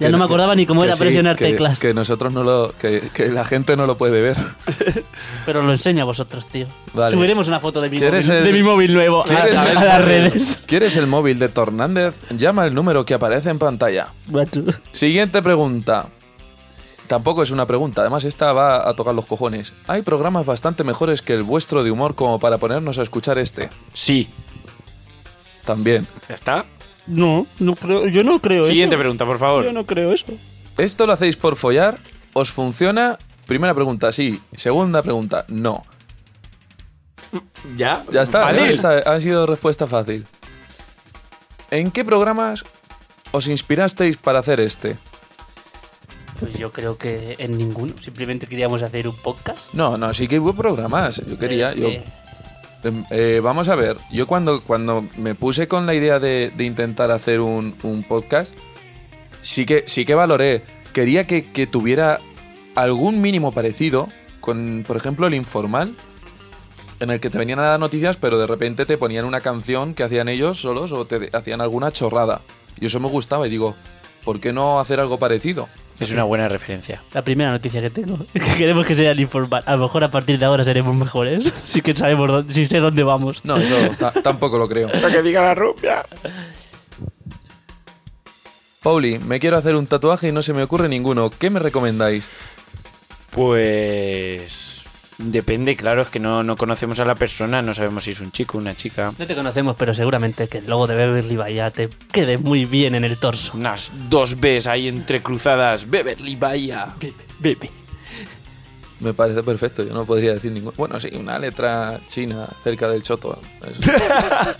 [0.00, 1.80] Ya Que no me que- acordaba ni cómo era sí, presionar que- teclas.
[1.80, 2.72] Que nosotros no lo.
[2.78, 4.36] Que, que la gente no lo puede ver.
[5.46, 6.66] Pero lo enseño a vosotros, tío.
[6.92, 7.10] Vale.
[7.16, 9.70] Subiremos una foto de mi, móvil, ¿Quieres el- de mi móvil nuevo a, ¿Quieres a-
[9.72, 10.62] el a las redes.
[10.66, 12.14] ¿Quieres el móvil de Tornández?
[12.30, 14.08] Llama al número que aparece en pantalla.
[14.30, 14.62] Macho.
[14.92, 16.08] Siguiente pregunta.
[17.08, 19.72] Tampoco es una pregunta, además esta va a tocar los cojones.
[19.86, 23.70] Hay programas bastante mejores que el vuestro de humor como para ponernos a escuchar este.
[23.94, 24.28] Sí.
[25.64, 26.06] También.
[26.28, 26.66] ¿Ya está?
[27.06, 29.00] No, no creo, yo no creo Siguiente eso.
[29.00, 29.64] pregunta, por favor.
[29.64, 30.26] Yo no creo eso.
[30.76, 31.98] ¿Esto lo hacéis por follar?
[32.34, 33.18] ¿Os funciona?
[33.46, 34.40] Primera pregunta, sí.
[34.54, 35.84] Segunda pregunta, no.
[37.76, 38.04] ¿Ya?
[38.12, 38.58] Ya está, Fácil.
[38.66, 40.26] ya está, ha sido respuesta fácil.
[41.70, 42.64] ¿En qué programas
[43.32, 44.98] os inspirasteis para hacer este?
[46.40, 47.94] Pues yo creo que en ninguno.
[48.00, 49.72] Simplemente queríamos hacer un podcast.
[49.74, 51.22] No, no, sí que hubo programas.
[51.26, 51.74] Yo quería.
[51.74, 52.04] Yo, Eh,
[52.84, 56.64] Em, eh, vamos a ver, yo cuando, cuando me puse con la idea de, de
[56.64, 58.54] intentar hacer un, un podcast,
[59.42, 60.62] sí que, sí que valoré.
[60.92, 62.20] Quería que, que tuviera
[62.74, 64.08] algún mínimo parecido
[64.40, 65.94] con, por ejemplo, el informal,
[67.00, 69.94] en el que te venían a dar noticias, pero de repente te ponían una canción
[69.94, 72.42] que hacían ellos solos o te hacían alguna chorrada.
[72.80, 73.74] Y eso me gustaba y digo,
[74.24, 75.68] ¿por qué no hacer algo parecido?
[76.00, 77.02] Es una buena referencia.
[77.12, 78.18] La primera noticia que tengo.
[78.32, 79.62] Que queremos que sea el informal.
[79.66, 81.52] A lo mejor a partir de ahora seremos mejores.
[81.64, 83.44] Sí que sabemos dónde, sí sé dónde vamos.
[83.44, 84.90] No, eso ta- tampoco lo creo.
[84.92, 86.06] Para que diga la rubia.
[88.82, 91.30] Pauli, me quiero hacer un tatuaje y no se me ocurre ninguno.
[91.30, 92.28] ¿Qué me recomendáis?
[93.30, 94.77] Pues.
[95.18, 98.30] Depende, claro, es que no, no conocemos a la persona, no sabemos si es un
[98.30, 99.12] chico o una chica.
[99.18, 102.94] No te conocemos, pero seguramente que el logo de Beverly Bahía te quede muy bien
[102.94, 103.50] en el torso.
[103.56, 105.90] Unas dos Bs ahí entrecruzadas.
[105.90, 106.94] Beverly Bahía.
[107.40, 107.68] Bebe.
[109.00, 110.72] Me parece perfecto, yo no podría decir ningún.
[110.76, 113.40] Bueno, sí, una letra china cerca del choto.
[113.64, 113.90] Es-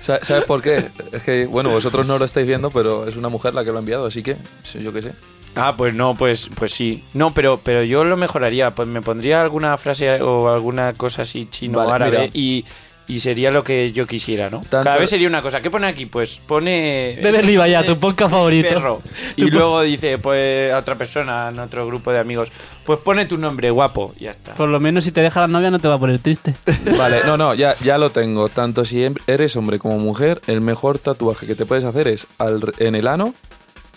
[0.05, 0.85] Sa- ¿Sabes por qué?
[1.13, 3.77] Es que, bueno, vosotros no lo estáis viendo, pero es una mujer la que lo
[3.77, 4.37] ha enviado, así que
[4.81, 5.13] yo qué sé.
[5.61, 7.03] Ah, pues no, pues, pues sí.
[7.15, 8.71] No, pero, pero yo lo mejoraría.
[8.75, 12.31] Pues me pondría alguna frase o alguna cosa así chino Vale, árabe mira.
[12.33, 12.65] y,
[13.09, 14.59] y sería lo que yo quisiera, ¿no?
[14.61, 15.61] Tanto- Cada vez sería una cosa.
[15.63, 16.07] ¿Qué pone aquí?
[16.07, 17.19] Pues pone.
[17.23, 18.69] Beverly Bahía, tu podcast favorito.
[18.69, 19.03] Perro.
[19.37, 22.51] Tu Y po- luego dice, pues a otra persona, en otro grupo de amigos,
[22.85, 24.15] pues pone tu nombre, guapo.
[24.21, 24.55] Y ya está.
[24.55, 26.55] Por lo menos si te deja la novia no te va a poner triste.
[26.99, 28.49] Vale, no, no, ya, ya lo tengo.
[28.51, 32.27] Tanto si em- eres hombre como mujer, el mejor tatuaje que te puedes hacer es
[32.39, 33.35] al- en el ano,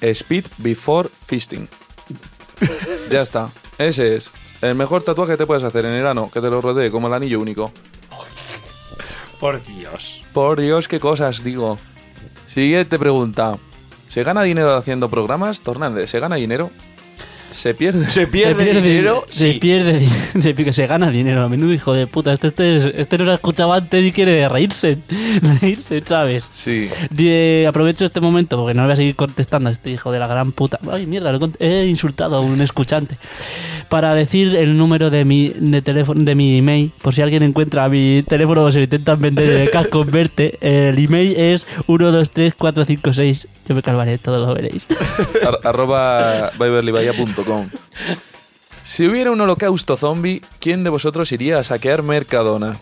[0.01, 1.67] Speed Before Fisting.
[3.09, 4.31] Ya está, ese es.
[4.61, 7.07] El mejor tatuaje que te puedes hacer en el ano, que te lo rodee como
[7.07, 7.71] el anillo único.
[9.39, 10.23] Por Dios.
[10.33, 11.79] Por Dios, qué cosas, digo.
[12.45, 13.57] Siguiente pregunta.
[14.07, 15.61] ¿Se gana dinero haciendo programas?
[15.61, 16.69] Tornández, ¿se gana dinero?
[17.51, 18.09] ¿Se pierde?
[18.09, 19.25] ¿Se pierde, dinero?
[19.29, 19.59] Se Sí.
[19.59, 20.15] pierde dinero.
[20.41, 21.43] Se, pi- se gana dinero.
[21.43, 22.31] A menudo, hijo de puta.
[22.33, 24.97] Este, este, este nos ha escuchado antes y quiere reírse.
[25.61, 26.47] Reírse, ¿sabes?
[26.51, 26.89] Sí.
[27.67, 30.51] Aprovecho este momento porque no voy a seguir contestando a este hijo de la gran
[30.53, 30.79] puta.
[30.91, 33.17] Ay, mierda, lo he insultado a un escuchante.
[33.89, 37.89] Para decir el número de mi, de teléfono, de mi email, por si alguien encuentra
[37.89, 43.47] mi teléfono o se intentan vender en el casco en verte, el email es 123456.
[43.73, 44.87] Me calmaré, todo lo veréis.
[45.45, 47.69] Ar- arroba beverlyvaya.com
[48.83, 52.77] Si hubiera un holocausto zombie, ¿quién de vosotros iría a saquear Mercadona?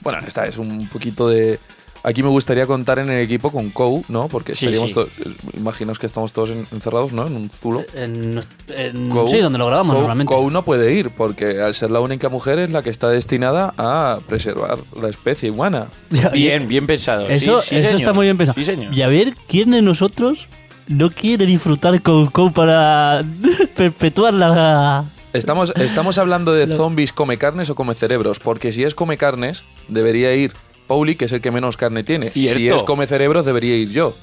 [0.00, 1.58] Bueno, esta es un poquito de...
[2.06, 4.28] Aquí me gustaría contar en el equipo con Kou, ¿no?
[4.28, 4.94] Porque Sí, estaríamos sí.
[4.94, 5.08] todos-
[5.56, 7.26] Imaginaos que estamos todos en- encerrados, ¿no?
[7.26, 7.82] En un zulo.
[7.94, 10.32] En- en- Kou- sí, donde lo grabamos Kou- normalmente.
[10.34, 13.72] Kou no puede ir porque al ser la única mujer es la que está destinada
[13.78, 15.86] a preservar la especie humana.
[16.34, 17.26] Bien, bien pensado.
[17.28, 18.00] Eso, Sí, sí, eso señor.
[18.02, 18.54] está muy bien pensado.
[18.56, 18.92] Sí, señor.
[18.92, 20.46] Y a ver, ¿quién de nosotros
[20.86, 23.24] no quiere disfrutar con Kou para
[23.76, 25.06] perpetuar la...
[25.32, 29.64] Estamos, estamos hablando de zombies come carnes o come cerebros, porque si es come carnes,
[29.88, 30.52] debería ir
[30.86, 32.30] Pauli, que es el que menos carne tiene.
[32.30, 32.58] Cierto.
[32.58, 34.14] Si es come cerebros, debería ir yo.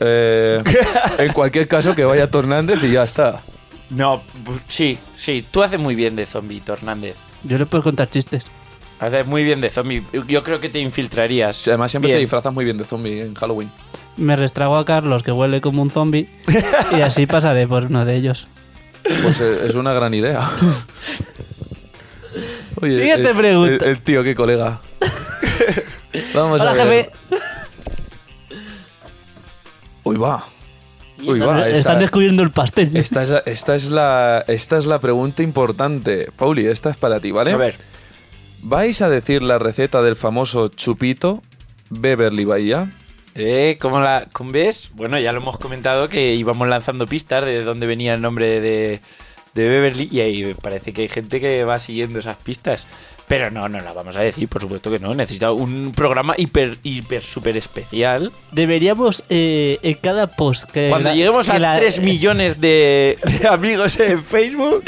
[0.00, 0.62] Eh,
[1.18, 3.42] en cualquier caso, que vaya Tornández y ya está.
[3.90, 5.44] No, bu- sí, sí.
[5.50, 7.16] Tú haces muy bien de zombie, Hernández.
[7.42, 8.44] Yo le puedo contar chistes.
[9.00, 10.04] Haces muy bien de zombie.
[10.28, 11.66] Yo creo que te infiltrarías.
[11.68, 13.70] Además, siempre te disfrazas muy bien de zombie en Halloween.
[14.16, 16.28] Me restrago a Carlos, que huele como un zombie,
[16.96, 18.48] y así pasaré por uno de ellos.
[19.22, 20.50] Pues eh, es una gran idea.
[22.82, 23.84] Oye, Siguiente el- pregunta.
[23.84, 24.80] El, el tío, qué colega.
[26.34, 27.10] Vamos Hola, a ver.
[27.30, 27.40] jefe.
[30.04, 30.44] Uy, va.
[31.22, 32.96] Uy, va, Están esta, descubriendo el pastel.
[32.96, 36.30] esta, es la, esta, es la, esta es la pregunta importante.
[36.36, 37.52] Pauli, esta es para ti, ¿vale?
[37.52, 37.76] A ver.
[38.62, 41.42] ¿Vais a decir la receta del famoso chupito
[41.90, 42.92] Beverly Bahía?
[43.34, 44.90] Eh, ¿cómo la cómo ves?
[44.94, 49.00] Bueno, ya lo hemos comentado que íbamos lanzando pistas de dónde venía el nombre de,
[49.54, 52.86] de Beverly y ahí parece que hay gente que va siguiendo esas pistas.
[53.30, 55.14] Pero no, no la vamos a decir, por supuesto que no.
[55.14, 58.32] Necesita un programa hiper, hiper, súper especial.
[58.50, 63.16] Deberíamos eh, en cada post que Cuando la- lleguemos que a la- 3 millones de,
[63.40, 64.82] de amigos en Facebook,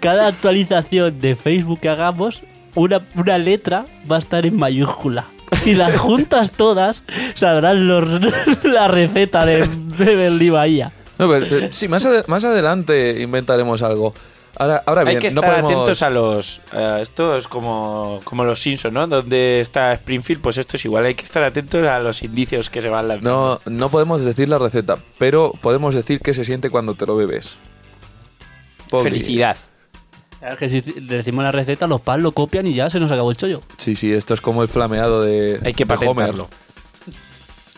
[0.00, 2.42] cada actualización de Facebook que hagamos,
[2.74, 5.28] una, una letra va a estar en mayúscula.
[5.62, 8.04] Si las juntas todas, sabrán los,
[8.64, 9.66] la receta de
[9.96, 10.92] Beverly Bahía.
[11.18, 14.12] No, pero, pero sí, más, ade- más adelante inventaremos algo.
[14.58, 15.72] Ahora, ahora bien, hay que no estar podemos...
[15.72, 16.60] atentos a los.
[16.72, 19.06] a esto es como, como los Simpsons, ¿no?
[19.06, 21.04] Donde está Springfield, pues esto es igual.
[21.04, 23.60] Hay que estar atentos a los indicios que se van lanzando.
[23.64, 27.16] No, no podemos decir la receta, pero podemos decir qué se siente cuando te lo
[27.16, 27.56] bebes.
[28.90, 29.56] Felicidad.
[30.40, 33.30] Claro que si decimos la receta, los pals lo copian y ya se nos acabó
[33.30, 33.62] el chollo.
[33.76, 36.34] Sí, sí, esto es como el flameado de, Hay que de Homer.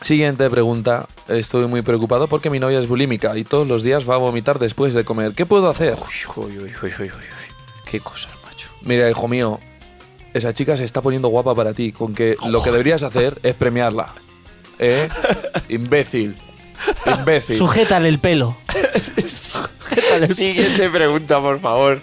[0.03, 1.07] Siguiente pregunta.
[1.29, 4.59] Estoy muy preocupado porque mi novia es bulímica y todos los días va a vomitar
[4.59, 5.33] después de comer.
[5.33, 5.97] ¿Qué puedo hacer?
[6.37, 7.11] Uy, uy, uy, uy, uy, uy.
[7.85, 8.71] Qué cosas, macho.
[8.83, 9.61] Mira, hijo mío,
[10.33, 13.55] esa chica se está poniendo guapa para ti, con que lo que deberías hacer es
[13.55, 14.13] premiarla.
[14.79, 15.09] ¿Eh?
[15.69, 16.37] Imbécil.
[17.07, 17.57] Imbécil.
[17.57, 18.57] Sujétale el pelo.
[20.35, 22.01] Siguiente pregunta, por favor.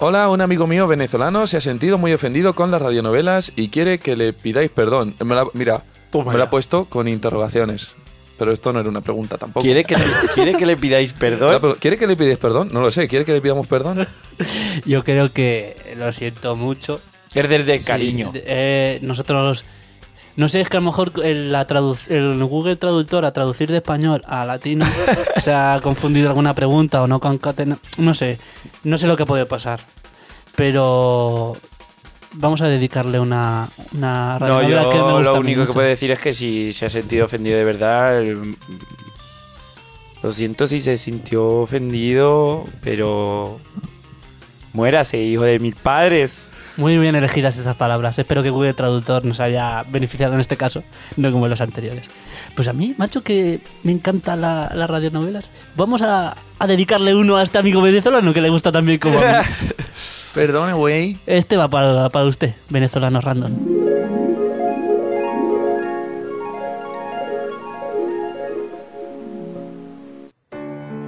[0.00, 3.98] Hola, un amigo mío venezolano se ha sentido muy ofendido con las radionovelas y quiere
[3.98, 5.16] que le pidáis perdón.
[5.54, 6.44] Mira, Toma me ya.
[6.44, 7.90] ha puesto con interrogaciones.
[8.38, 9.64] Pero esto no era una pregunta tampoco.
[9.64, 9.96] ¿Quiere que,
[10.34, 11.76] ¿Quiere que le pidáis perdón?
[11.80, 12.68] ¿Quiere que le pidáis perdón?
[12.72, 13.08] No lo sé.
[13.08, 14.06] ¿Quiere que le pidamos perdón?
[14.86, 17.00] Yo creo que lo siento mucho.
[17.34, 18.30] Es desde Sí, cariño.
[18.34, 19.64] eh, nosotros.
[20.36, 23.72] No sé, es que a lo mejor el, la traduc- el Google Traductor a traducir
[23.72, 24.86] de español a latino
[25.42, 27.76] se ha confundido alguna pregunta o no concatena.
[27.98, 28.38] No sé.
[28.84, 29.80] No sé lo que puede pasar.
[30.54, 31.56] Pero.
[32.34, 33.68] Vamos a dedicarle una.
[33.94, 36.86] una No, yo que me gusta lo único que puedo decir es que si se
[36.86, 38.56] ha sentido ofendido de verdad, el-
[40.22, 43.60] lo siento si se sintió ofendido, pero
[44.72, 46.48] muérase, hijo de mil padres.
[46.76, 48.18] Muy bien elegidas esas palabras.
[48.20, 50.84] Espero que Google Traductor nos haya beneficiado en este caso,
[51.16, 52.04] no como en los anteriores.
[52.54, 55.50] Pues a mí, macho, que me encantan la- las radionovelas.
[55.76, 59.22] Vamos a, a dedicarle uno a este amigo venezolano que le gusta también como a
[59.22, 59.48] mí.
[60.34, 61.18] Perdone, güey.
[61.26, 63.52] Este va para, para usted, venezolano random.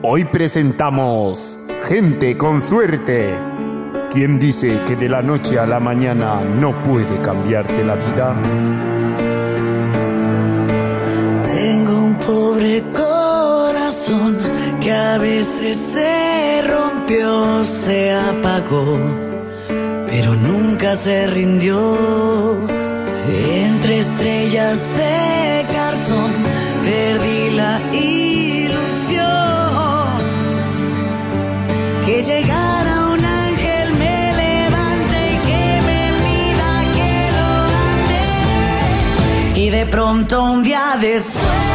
[0.02, 3.36] Hoy presentamos Gente con suerte.
[4.10, 8.34] ¿Quién dice que de la noche a la mañana no puede cambiarte la vida?
[11.46, 14.38] Tengo un pobre corazón
[14.80, 16.62] que a veces se
[17.10, 18.98] rompió, se apagó,
[20.06, 21.96] pero nunca se rindió.
[23.28, 26.32] Entre estrellas de cartón
[26.82, 29.28] perdí la ilusión
[32.06, 37.30] que llegara un ángel me levante y que me mida que
[39.54, 41.69] lo y de pronto un día de suerte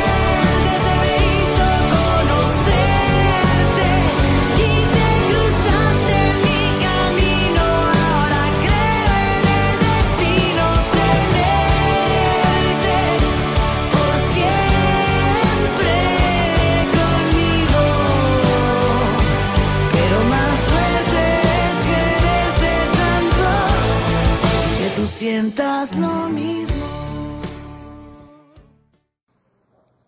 [25.16, 26.86] sientas lo mismo.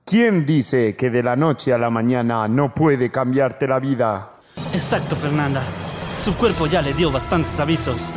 [0.05, 4.33] ¿Quién dice que de la noche a la mañana no puede cambiarte la vida?
[4.73, 5.63] Exacto, Fernanda.
[6.23, 8.11] Su cuerpo ya le dio bastantes avisos.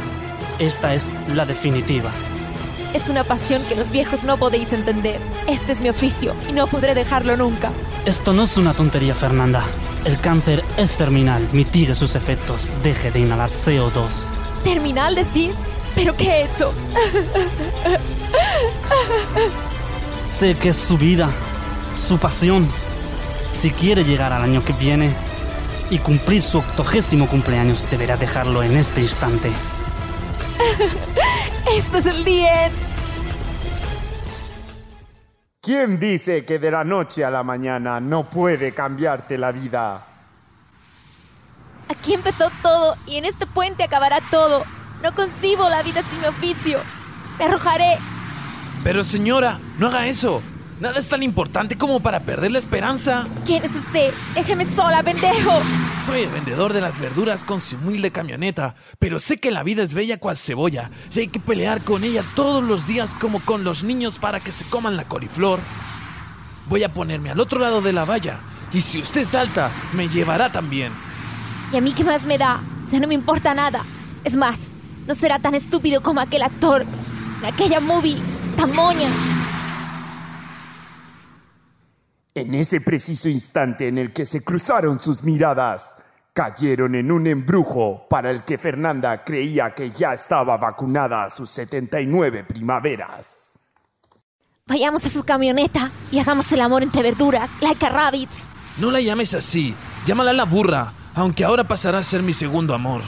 [0.59, 2.11] Esta es la definitiva.
[2.93, 5.21] Es una pasión que los viejos no podéis entender.
[5.47, 7.71] Este es mi oficio y no podré dejarlo nunca.
[8.05, 9.65] Esto no es una tontería, Fernanda.
[10.05, 11.47] El cáncer es terminal.
[11.53, 12.69] Mitigue sus efectos.
[12.83, 14.27] Deje de inhalar CO2.
[14.65, 15.55] ¿Terminal decís?
[15.95, 16.73] ¿Pero qué he hecho?
[20.29, 21.29] Sé que es su vida,
[21.97, 22.69] su pasión.
[23.55, 25.13] Si quiere llegar al año que viene
[25.91, 29.51] y cumplir su octogésimo cumpleaños, deberá dejarlo en este instante.
[31.77, 32.71] Esto es el día.
[35.61, 40.07] ¿Quién dice que de la noche a la mañana no puede cambiarte la vida?
[41.89, 44.65] Aquí empezó todo y en este puente acabará todo.
[45.03, 46.81] No concibo la vida sin mi oficio.
[47.39, 47.99] Me arrojaré.
[48.85, 50.43] Pero señora, no haga eso.
[50.81, 53.27] Nada es tan importante como para perder la esperanza.
[53.45, 54.13] ¿Quién es usted?
[54.35, 55.53] Déjeme sola, pendejo.
[56.07, 59.83] Soy el vendedor de las verduras con su humilde camioneta, pero sé que la vida
[59.83, 63.63] es bella cual cebolla y hay que pelear con ella todos los días como con
[63.63, 65.61] los niños para que se coman la coliflor.
[66.67, 68.41] Voy a ponerme al otro lado de la valla
[68.73, 70.93] y si usted salta, me llevará también.
[71.73, 72.61] ¿Y a mí qué más me da?
[72.89, 73.85] Ya no me importa nada.
[74.25, 74.73] Es más,
[75.07, 76.85] no será tan estúpido como aquel actor
[77.41, 78.17] en aquella movie
[78.57, 79.09] tan moña.
[82.35, 85.95] En ese preciso instante en el que se cruzaron sus miradas,
[86.33, 91.51] cayeron en un embrujo para el que Fernanda creía que ya estaba vacunada a sus
[91.51, 93.59] 79 primaveras.
[94.67, 98.47] Vayamos a su camioneta y hagamos el amor entre verduras, like a rabbits.
[98.79, 99.75] No la llames así,
[100.07, 103.03] llámala la burra, aunque ahora pasará a ser mi segundo amor.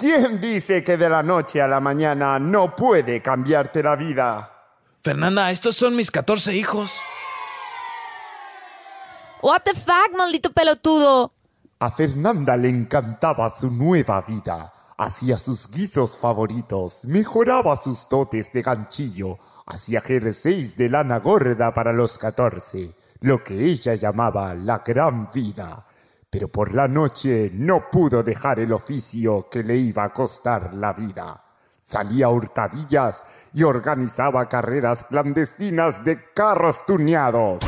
[0.00, 4.50] ¿Quién dice que de la noche a la mañana no puede cambiarte la vida?
[5.02, 7.02] Fernanda, estos son mis 14 hijos.
[9.42, 11.34] What the fuck, maldito pelotudo.
[11.80, 14.72] A Fernanda le encantaba su nueva vida.
[14.96, 21.92] Hacía sus guisos favoritos, mejoraba sus dotes de ganchillo, hacía jerseys de lana gorda para
[21.92, 25.84] los 14, lo que ella llamaba la gran vida.
[26.30, 30.92] Pero por la noche no pudo dejar el oficio que le iba a costar la
[30.92, 31.42] vida.
[31.82, 37.60] Salía a hurtadillas y organizaba carreras clandestinas de carros tuneados.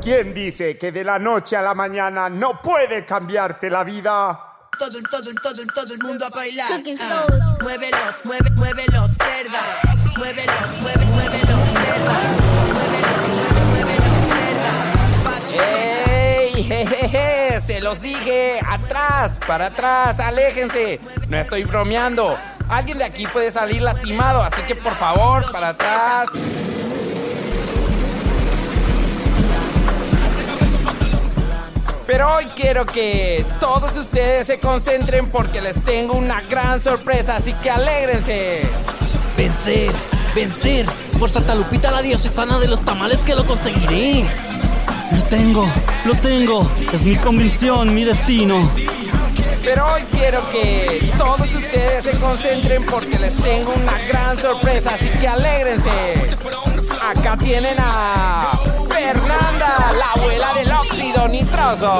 [0.00, 4.40] ¿Quién dice que de la noche a la mañana no puede cambiarte la vida?
[4.78, 6.66] Todo, el- todo, el- todo, el- todo el mundo a bailar.
[6.72, 7.40] Ah, soul.
[7.62, 9.60] muévelos, mueve, muévelos, cerda.
[10.16, 12.14] Muévelos, mueve, muévelos, cerda.
[15.52, 15.93] ¡Ey!
[16.64, 18.58] Se los dije.
[18.66, 20.98] Atrás, para atrás, aléjense.
[21.28, 22.36] No estoy bromeando.
[22.68, 26.28] Alguien de aquí puede salir lastimado, así que por favor, para atrás.
[32.06, 37.52] Pero hoy quiero que todos ustedes se concentren porque les tengo una gran sorpresa, así
[37.54, 38.62] que alégrense.
[39.36, 39.90] Vencer,
[40.34, 40.86] vencer.
[41.18, 44.24] Por Santa Lupita la diocesana de los tamales que lo conseguiré.
[45.14, 45.68] Lo tengo,
[46.04, 46.70] lo tengo.
[46.92, 48.70] Es mi convicción, mi destino.
[49.62, 55.08] Pero hoy quiero que todos ustedes se concentren porque les tengo una gran sorpresa, así
[55.08, 56.36] que alégrense.
[57.00, 61.92] Acá tienen a Fernanda, la abuela del óxido nitroso.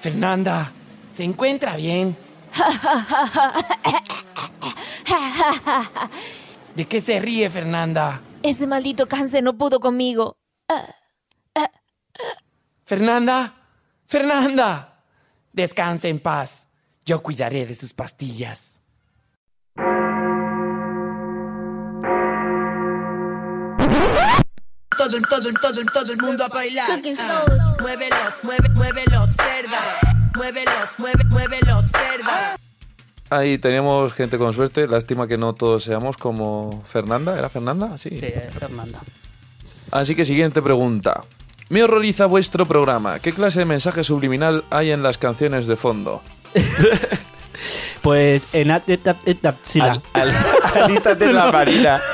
[0.00, 0.72] Fernanda,
[1.12, 2.16] ¿se encuentra bien?
[6.74, 8.20] ¿De qué se ríe Fernanda?
[8.42, 10.36] Ese maldito cáncer no pudo conmigo.
[12.84, 13.54] Fernanda,
[14.06, 15.02] Fernanda,
[15.52, 16.66] descanse en paz.
[17.04, 18.67] Yo cuidaré de sus pastillas.
[24.98, 26.86] Todo, el- todo, el- todo, el- todo el mundo a bailar.
[26.90, 27.44] Ah,
[27.80, 29.78] muévelos, mueve, muévelos, cerda.
[30.36, 32.56] Muévelos, mueve, muévelos, cerda.
[33.30, 34.86] Ahí teníamos gente con suerte.
[34.88, 37.38] Lástima que no todos seamos como Fernanda.
[37.38, 37.96] ¿Era Fernanda?
[37.96, 38.10] Sí.
[38.18, 38.98] Sí, Fernanda.
[39.90, 41.22] Así que siguiente pregunta.
[41.70, 43.18] Me horroriza vuestro programa.
[43.20, 46.22] ¿Qué clase de mensaje subliminal hay en las canciones de fondo?
[48.02, 49.34] Pues en alístate
[51.24, 52.00] en la marina.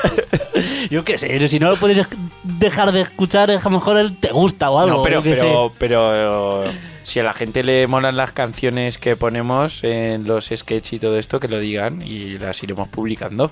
[0.89, 2.07] Yo qué sé, si no lo puedes
[2.43, 4.97] dejar de escuchar, a lo mejor él te gusta o algo.
[4.97, 6.63] No, pero, pero, pero
[7.03, 11.17] si a la gente le molan las canciones que ponemos en los sketches y todo
[11.17, 13.51] esto, que lo digan y las iremos publicando.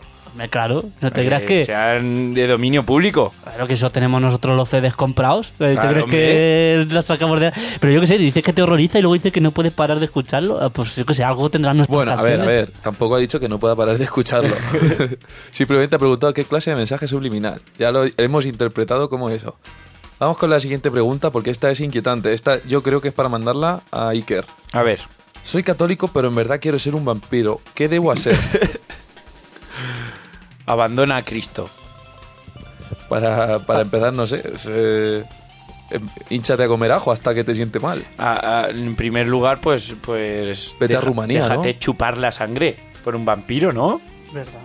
[0.50, 1.66] Claro, no te Para creas que.
[1.66, 3.34] sean de dominio público.
[3.44, 5.52] Claro que eso tenemos nosotros los CDs comprados.
[5.58, 7.52] ¿Te Claro, crees que las sacamos de.?
[7.80, 10.00] Pero yo qué sé, dices que te horroriza y luego dices que no puedes parar
[10.00, 10.60] de escucharlo.
[10.62, 12.72] Ah, Pues yo qué sé, algo tendrán nuestras Bueno, a ver, a ver.
[12.82, 14.54] Tampoco ha dicho que no pueda parar de escucharlo.
[15.52, 17.62] Simplemente ha preguntado qué clase de mensaje subliminal.
[17.78, 19.56] Ya lo hemos interpretado como eso.
[20.20, 22.34] Vamos con la siguiente pregunta porque esta es inquietante.
[22.34, 24.46] Esta yo creo que es para mandarla a Iker.
[24.72, 25.00] A ver.
[25.44, 27.60] Soy católico, pero en verdad quiero ser un vampiro.
[27.76, 28.34] ¿Qué debo hacer?
[30.66, 31.70] Abandona a Cristo.
[33.10, 34.42] Para, para empezar, no sé.
[34.68, 35.24] eh,
[35.92, 38.04] em, hinchate a comer ajo hasta que te siente mal.
[38.18, 39.96] A- a- en primer lugar, pues.
[40.02, 41.80] pues Vete a Rumanía, Déjate ¿no?
[41.80, 44.02] chupar la sangre por un vampiro, ¿no?
[44.34, 44.62] Verdad.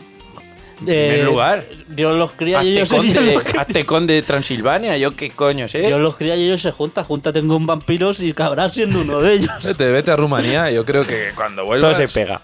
[0.80, 1.64] En primer Eh, lugar.
[1.88, 5.30] Dios los cría y ellos se conde, Dios de, hazte conde de Transilvania, yo qué
[5.30, 5.80] coño sé.
[5.80, 7.02] Dios los cría y ellos se juntan.
[7.04, 9.50] Júntate con vampiros y cabrás siendo uno de ellos.
[9.64, 10.70] Vete, vete a Rumanía.
[10.70, 11.96] Yo creo que cuando vuelvas.
[11.96, 12.40] Todo se pega.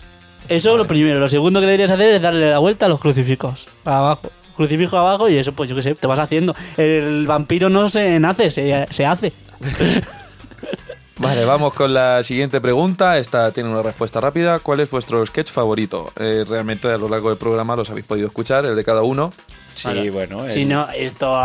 [0.48, 1.20] Eso es lo primero.
[1.20, 3.66] Lo segundo que deberías hacer es darle la vuelta a los crucifijos.
[3.82, 4.30] Para abajo.
[4.56, 6.54] Crucifijo abajo y eso, pues yo qué sé, te vas haciendo.
[6.76, 9.32] El vampiro no se nace, se, se hace.
[11.16, 13.18] Vale, vamos con la siguiente pregunta.
[13.18, 14.58] Esta tiene una respuesta rápida.
[14.58, 16.12] ¿Cuál es vuestro sketch favorito?
[16.16, 19.32] Eh, realmente a lo largo del programa los habéis podido escuchar, el de cada uno.
[19.74, 20.10] Sí, Vale.
[20.10, 20.50] bueno.
[20.50, 21.36] Si no, esto,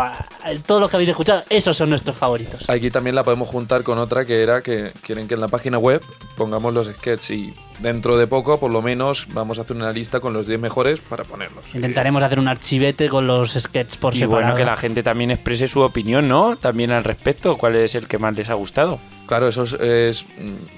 [0.66, 2.68] todo lo que habéis escuchado, esos son nuestros favoritos.
[2.68, 5.78] Aquí también la podemos juntar con otra que era que quieren que en la página
[5.78, 6.02] web
[6.36, 10.20] pongamos los sketches y dentro de poco, por lo menos, vamos a hacer una lista
[10.20, 11.64] con los 10 mejores para ponerlos.
[11.74, 14.42] Intentaremos hacer un archivete con los sketches por Y separado.
[14.42, 16.56] bueno, que la gente también exprese su opinión, ¿no?
[16.56, 17.56] También al respecto.
[17.56, 18.98] ¿Cuál es el que más les ha gustado?
[19.26, 20.26] Claro, eso es, es,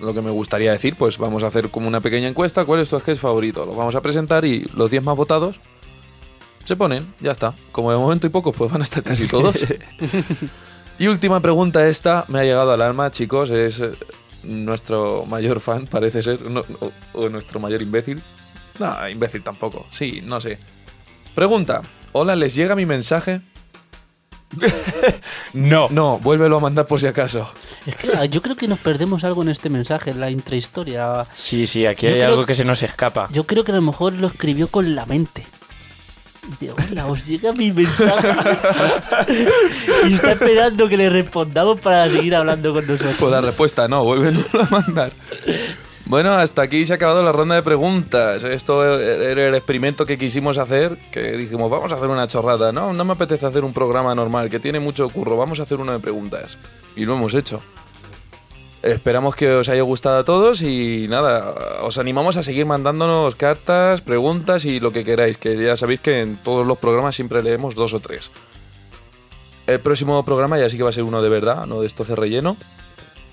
[0.01, 0.95] lo que me gustaría decir.
[0.97, 2.65] Pues vamos a hacer como una pequeña encuesta.
[2.65, 3.67] ¿Cuál es tu sketch favorito?
[3.67, 5.57] Lo vamos a presentar y los 10 más votados
[6.65, 7.55] se ponen, ya está.
[7.73, 9.57] Como de momento hay pocos, pues van a estar casi todos.
[10.99, 13.51] y última pregunta esta, me ha llegado al alma, chicos.
[13.51, 13.93] Es eh,
[14.43, 18.23] nuestro mayor fan, parece ser, no- o, o nuestro mayor imbécil.
[18.79, 19.87] No, imbécil tampoco.
[19.93, 20.59] Sí, no sé.
[21.35, 21.83] Pregunta.
[22.13, 23.41] Hola, ¿les llega mi mensaje?
[25.55, 25.89] no.
[25.91, 27.51] No, vuélvelo a mandar por si acaso.
[27.87, 31.25] Es que yo creo que nos perdemos algo en este mensaje, en la intrahistoria.
[31.35, 33.29] Sí, sí, aquí Yo hay creo- algo que se nos escapa.
[33.33, 35.47] Yo creo que a lo mejor lo escribió con la mente.
[36.49, 38.29] Dice, hola, os llega mi mensaje.
[40.09, 43.15] y está esperando que le respondamos para seguir hablando con nosotros.
[43.19, 45.13] Pues la respuesta no, vuelven a mandar.
[46.05, 48.43] Bueno, hasta aquí se ha acabado la ronda de preguntas.
[48.43, 52.73] Esto era el experimento que quisimos hacer, que dijimos, vamos a hacer una chorrada.
[52.73, 55.79] No, no me apetece hacer un programa normal, que tiene mucho curro, vamos a hacer
[55.79, 56.59] uno de preguntas.
[56.97, 57.63] Y lo hemos hecho.
[58.83, 64.01] Esperamos que os haya gustado a todos y nada, os animamos a seguir mandándonos cartas,
[64.01, 67.77] preguntas y lo que queráis, que ya sabéis que en todos los programas siempre leemos
[67.77, 68.33] dos o tres.
[69.69, 72.09] El próximo programa ya sí que va a ser uno de verdad, no de estos
[72.09, 72.57] de relleno.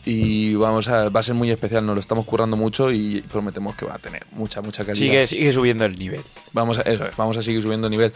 [0.06, 3.76] Y vamos a, va a ser muy especial, nos lo estamos currando mucho y prometemos
[3.76, 5.00] que va a tener mucha, mucha calidad.
[5.00, 6.22] Sigue, sigue subiendo el nivel.
[6.54, 8.14] Vamos a, eso es, vamos a seguir subiendo el nivel.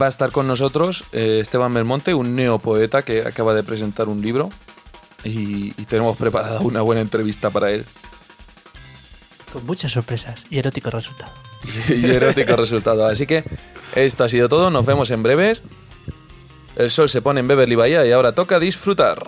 [0.00, 4.22] Va a estar con nosotros eh, Esteban Belmonte, un neopoeta que acaba de presentar un
[4.22, 4.50] libro.
[5.24, 7.84] Y, y tenemos preparada una buena entrevista para él.
[9.52, 11.32] Con muchas sorpresas y erótico resultado.
[11.88, 13.06] y erótico resultado.
[13.06, 13.44] Así que
[13.94, 15.62] esto ha sido todo, nos vemos en breves.
[16.76, 19.26] El sol se pone en Beverly Bahía y ahora toca disfrutar.